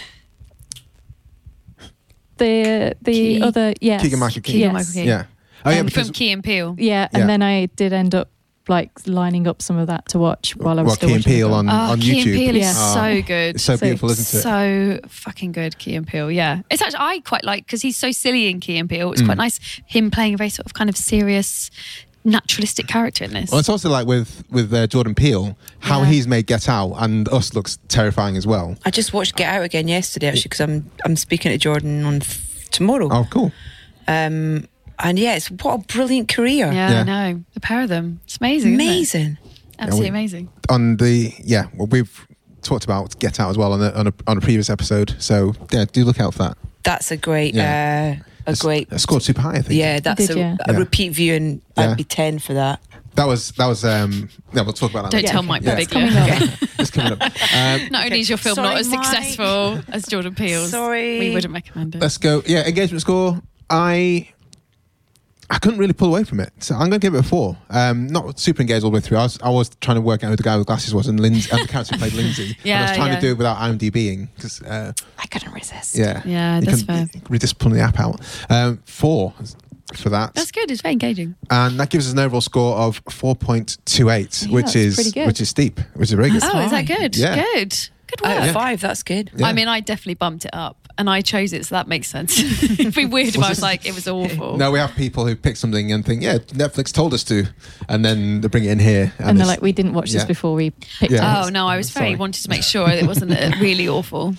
[2.43, 4.53] the the Key- other yes, Keegan-Michael Key.
[4.53, 4.93] Keegan-Michael yes.
[4.95, 5.05] Key.
[5.05, 5.25] Yeah.
[5.65, 6.75] Oh yeah, Um, because from Key and Peele.
[6.79, 7.27] yeah, and Yeah.
[7.27, 8.29] then I did end up
[8.69, 11.21] like lining up some of that to watch while I was well, still Key and
[11.25, 11.69] watching the Peele film.
[11.69, 12.37] on, Oh, on Key and YouTube.
[12.37, 12.95] Peele is Yeah.
[12.95, 13.55] so good.
[13.57, 14.43] It's so, So- beautiful, isn't it?
[14.43, 16.31] So fucking good, Key and Peele.
[16.31, 19.11] Yeah, it's actually I quite like because he's so silly in Key and Peele.
[19.13, 19.27] It's Mm.
[19.27, 21.71] quite nice him playing a very sort of kind of serious,
[22.25, 23.51] naturalistic character in this.
[23.51, 26.07] Well, it's also like with with uh, Jordan Peele, how Yeah.
[26.09, 28.77] he's made Get Out and Us looks terrifying as well.
[28.85, 32.21] I just watched Get Out again yesterday actually because I'm I'm speaking to Jordan on
[32.21, 33.09] th- tomorrow.
[33.11, 33.53] Oh, cool.
[34.09, 34.67] Um,
[34.99, 36.71] and yeah, it's what a brilliant career.
[36.73, 37.01] yeah, Yeah.
[37.01, 38.21] I know the pair of them.
[38.25, 38.75] It's amazing.
[38.75, 38.85] isn't it?
[38.85, 39.39] Amazing.
[39.79, 40.49] absolutely Yeah, we- amazing.
[40.69, 42.27] On the yeah, well, we've
[42.63, 45.17] talked about Get Out as well on a, on a, on a previous episode.
[45.19, 46.59] So yeah, do look out for that.
[46.85, 48.17] That's a great, Yeah.
[48.19, 48.89] uh, a It's- great.
[48.91, 49.79] It scored super high, I think.
[49.79, 50.57] Yeah, that's did, a, yeah.
[50.69, 51.63] a repeat viewing.
[51.77, 51.91] Yeah.
[51.91, 52.81] I'd be ten for that.
[53.15, 55.33] That was that was um yeah, we'll talk about that Don't later.
[55.33, 55.79] tell Mike Yeah.
[55.79, 55.91] Birbiglia.
[55.91, 56.59] coming up.
[56.79, 57.23] It's coming up.
[57.23, 59.05] Um, Not only is your film Sorry, not as Mike.
[59.05, 61.19] successful as Jordan Peele's, Sorry.
[61.19, 62.01] we wouldn't recommend it.
[62.01, 62.43] let's go.
[62.47, 63.41] Yeah, engagement score.
[63.69, 64.29] I
[65.53, 67.59] I couldn't really pull away from it, so I'm going to give it a four.
[67.69, 69.19] Um, not super engaged all the way through.
[69.19, 71.21] I was, I was trying to work out who the guy with glasses was, and
[71.21, 72.57] Lindsay, and the character who played Lindsay.
[72.65, 73.15] yeah, and I was trying yeah.
[73.17, 75.95] to do it without IMDbing because uh, I couldn't resist.
[75.97, 77.21] yeah, Yeah, you that's can fair.
[77.29, 78.21] really just pulling the app out.
[78.49, 79.35] Um, four
[79.95, 80.71] for that, That's good.
[80.71, 81.35] It's very engaging.
[81.51, 84.95] and that gives us an overall score of four point two eight, Yeah, which is
[84.95, 85.27] pretty good.
[85.27, 86.43] which is steep, which is very good.
[86.45, 87.15] oh, is that good?
[87.15, 87.35] Yeah.
[87.55, 87.71] Good.
[88.07, 88.49] Good Out work.
[88.49, 89.31] of five, that's good.
[89.37, 89.47] Yeah.
[89.47, 92.39] I mean, I definitely bumped it up and I chose it, so that makes sense.
[92.63, 94.57] It'd be weird if I was like, it was awful.
[94.57, 97.47] No, we have people who pick something and think, yeah, Netflix told us to,
[97.89, 100.27] and then they bring it in here, and they're like, we didn't watch this yeah.
[100.27, 101.43] before we picked Yeah.
[101.43, 101.47] it.
[101.47, 102.17] Oh no, I was very Sorry.
[102.17, 104.35] wanted to make sure it wasn't uh, really awful.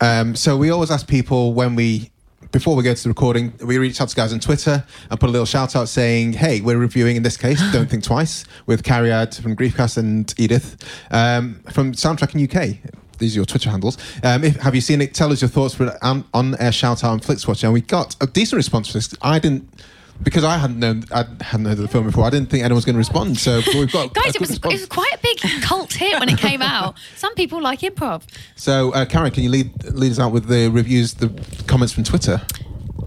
[0.00, 2.10] Um, so we always ask people when we,
[2.50, 5.28] before we go to the recording, we reach out to guys on Twitter and put
[5.28, 7.62] a little shout out saying, "Hey, we're reviewing in this case.
[7.72, 10.76] Don't think twice." With Carriad from Griefcast and Edith
[11.12, 12.78] um, from Soundtracking UK.
[13.22, 13.96] These are your Twitter handles.
[14.24, 15.14] Um, if, have you seen it?
[15.14, 17.62] Tell us your thoughts for an on air shout out on Flixwatch.
[17.62, 19.14] And we got a decent response for this.
[19.22, 19.68] I didn't.
[20.22, 22.24] Because I hadn't known, I hadn't heard of the film before.
[22.24, 23.38] I didn't think anyone was going to respond.
[23.38, 26.38] So we've got Guys, it was, it was quite a big cult hit when it
[26.38, 26.96] came out.
[27.16, 28.22] Some people like improv.
[28.54, 31.28] So, uh, Karen, can you lead lead us out with the reviews, the
[31.66, 32.40] comments from Twitter?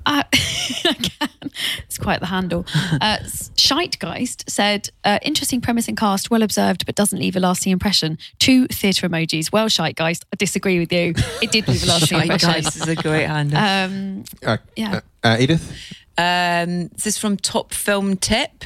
[0.06, 1.52] Uh, I can.
[1.86, 2.66] It's quite the handle.
[3.02, 3.18] Uh,
[3.56, 8.18] Scheitgeist said, uh, interesting premise and cast, well observed, but doesn't leave a lasting impression.
[8.40, 9.52] Two theatre emojis.
[9.52, 11.14] Well, Scheitgeist, I disagree with you.
[11.42, 12.50] It did leave a lasting impression.
[12.52, 13.58] Guys, is a great handle.
[13.60, 15.02] Um, Uh, Yeah.
[15.24, 15.72] uh, uh, Edith?
[16.18, 18.66] Um, this is from Top Film Tip.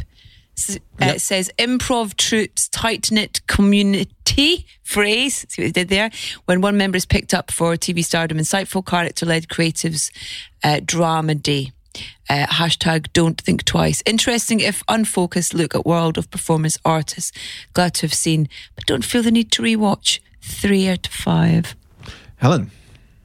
[1.01, 1.19] Uh, Yep.
[1.19, 5.45] Says improv troops tight knit community phrase.
[5.49, 6.09] See what they did there?
[6.45, 10.11] When one member is picked up for TV stardom, insightful character led creatives
[10.63, 11.71] uh, drama day.
[12.29, 14.03] Uh, hashtag don't think twice.
[14.05, 17.31] Interesting if unfocused look at world of performance artists.
[17.73, 20.19] Glad to have seen, but don't feel the need to rewatch.
[20.41, 21.75] Three out of five.
[22.37, 22.71] Helen?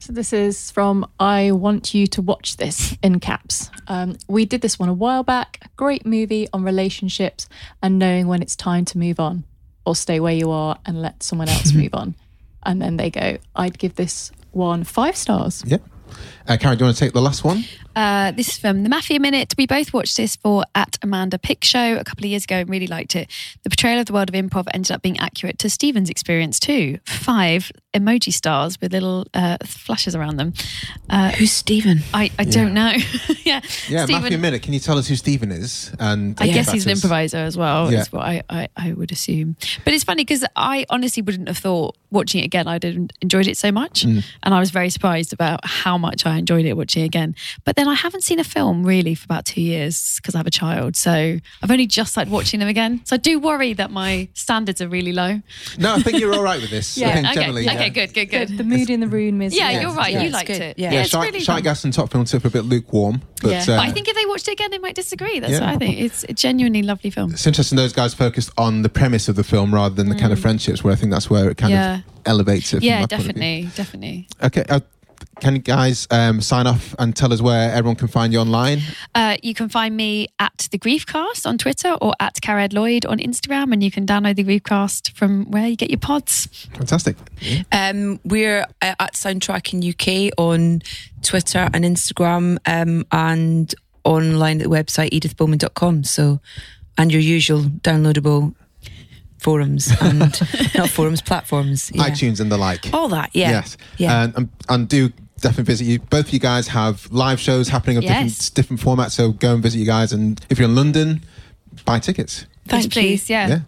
[0.05, 3.71] So this is from I Want You to Watch This in caps.
[3.87, 5.57] Um, we did this one a while back.
[5.63, 7.49] A great movie on relationships
[7.81, 9.45] and knowing when it's time to move on
[9.83, 12.13] or stay where you are and let someone else move on.
[12.61, 15.63] And then they go, I'd give this one five stars.
[15.65, 15.79] Yeah.
[16.47, 17.63] Uh, Karen, do you want to take the last one?
[17.95, 19.55] Uh, this is from the Mafia Minute.
[19.57, 22.69] We both watched this for at Amanda Pick Show a couple of years ago and
[22.69, 23.31] really liked it.
[23.63, 26.99] The portrayal of the world of improv ended up being accurate to Stephen's experience too.
[27.05, 30.53] Five emoji stars with little uh, flashes around them.
[31.09, 31.99] Uh, Who's Stephen?
[32.13, 32.91] I, I don't know.
[33.43, 34.21] yeah, Yeah, Stephen.
[34.23, 34.61] Matthew Minute.
[34.61, 35.91] Can you tell us who Stephen is?
[35.97, 37.91] And I guess he's an improviser as well.
[37.91, 38.01] Yeah.
[38.01, 39.55] Is what I, I, I would assume.
[39.85, 43.47] But it's funny because I honestly wouldn't have thought watching it again I'd have enjoyed
[43.47, 44.23] it so much, Mm.
[44.43, 47.35] and I was very surprised about how much I enjoyed it watching it again.
[47.63, 50.47] But then I haven't seen a film really for about two years because I have
[50.47, 51.11] a child, so
[51.63, 53.01] I've only just started watching them again.
[53.05, 55.41] So I do worry that my standards are really low.
[55.77, 56.97] No, I think you're all right with this.
[57.05, 57.89] Yeah, I think Okay, generally, okay, yeah.
[57.89, 58.57] good, good, good.
[58.57, 59.55] the mood in the room is.
[59.55, 60.13] Yeah, Yeah, you're right.
[60.13, 60.61] yeah, you liked good.
[60.61, 60.79] it.
[60.79, 60.91] Yeah.
[60.91, 61.61] Yeah, it's Shy, really Shy.
[61.61, 63.75] Gas and Top Film Tip are a bit lukewarm, but yeah.
[63.77, 65.39] uh, I think if they watched it again, they might disagree.
[65.39, 65.59] That's Yeah.
[65.61, 65.99] what I think.
[65.99, 67.31] It's a genuinely lovely film.
[67.31, 70.31] it's interesting those guys focused on the premise of the film rather than the kind
[70.33, 71.75] of friendships, where I think that's where it kind Mm.
[71.75, 71.95] Yeah.
[71.95, 72.81] of elevates it.
[72.83, 73.27] Yeah, my point of view.
[73.33, 74.27] definitely, definitely.
[74.43, 74.63] Okay.
[74.69, 74.79] Uh,
[75.39, 78.81] can you guys um, sign off and tell us where everyone can find you online?
[79.13, 83.19] Uh, you can find me at the Griefcast on Twitter or at Cariad Lloyd on
[83.19, 86.67] Instagram, and you can download the Griefcast from where you get your pods.
[86.73, 87.17] Fantastic.
[87.71, 90.81] Um, we're uh, at Soundtracking UK on
[91.21, 96.03] Twitter and Instagram um, and online at the website edithbowman.com.
[96.03, 96.39] So,
[96.97, 98.55] and your usual downloadable
[99.37, 100.19] forums and
[100.75, 101.91] not forums, platforms.
[101.93, 102.09] Yeah.
[102.09, 102.91] iTunes and the like.
[102.93, 103.51] All that, yeah.
[103.51, 103.77] Yes.
[103.97, 104.23] Yeah.
[104.23, 105.11] And, and, and do
[105.45, 105.99] definitely visit you.
[105.99, 108.49] Both of you guys have live shows happening of Yes.
[108.49, 109.11] different different formats.
[109.11, 110.11] So go and visit you guys.
[110.11, 111.23] And if you're in London,
[111.85, 112.45] buy tickets.
[112.67, 113.29] Thank Yes, please.
[113.29, 113.47] Yeah.
[113.47, 113.59] Yeah.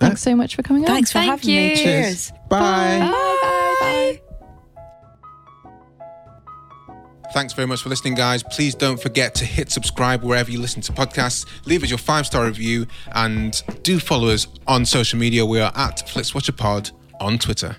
[0.00, 0.88] Thanks so much for coming on.
[0.88, 1.70] Thanks for Thank having me.
[1.70, 1.76] you.
[1.76, 2.32] Cheers.
[2.48, 3.10] Bye.
[3.80, 4.20] Bye.
[7.32, 8.42] Thanks very much for listening, guys.
[8.44, 11.44] Please don't forget to hit subscribe wherever you listen to podcasts.
[11.66, 15.44] Leave us your five star review and do follow us on social media.
[15.44, 17.76] We are at FlixWatcherPod on Twitter.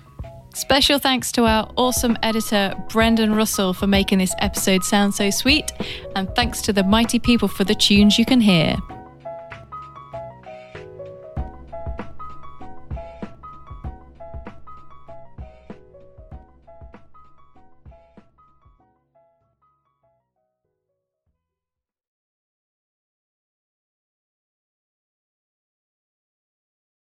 [0.56, 5.70] Special thanks to our awesome editor, Brendan Russell, for making this episode sound so sweet.
[6.16, 8.78] And thanks to the mighty people for the tunes you can hear.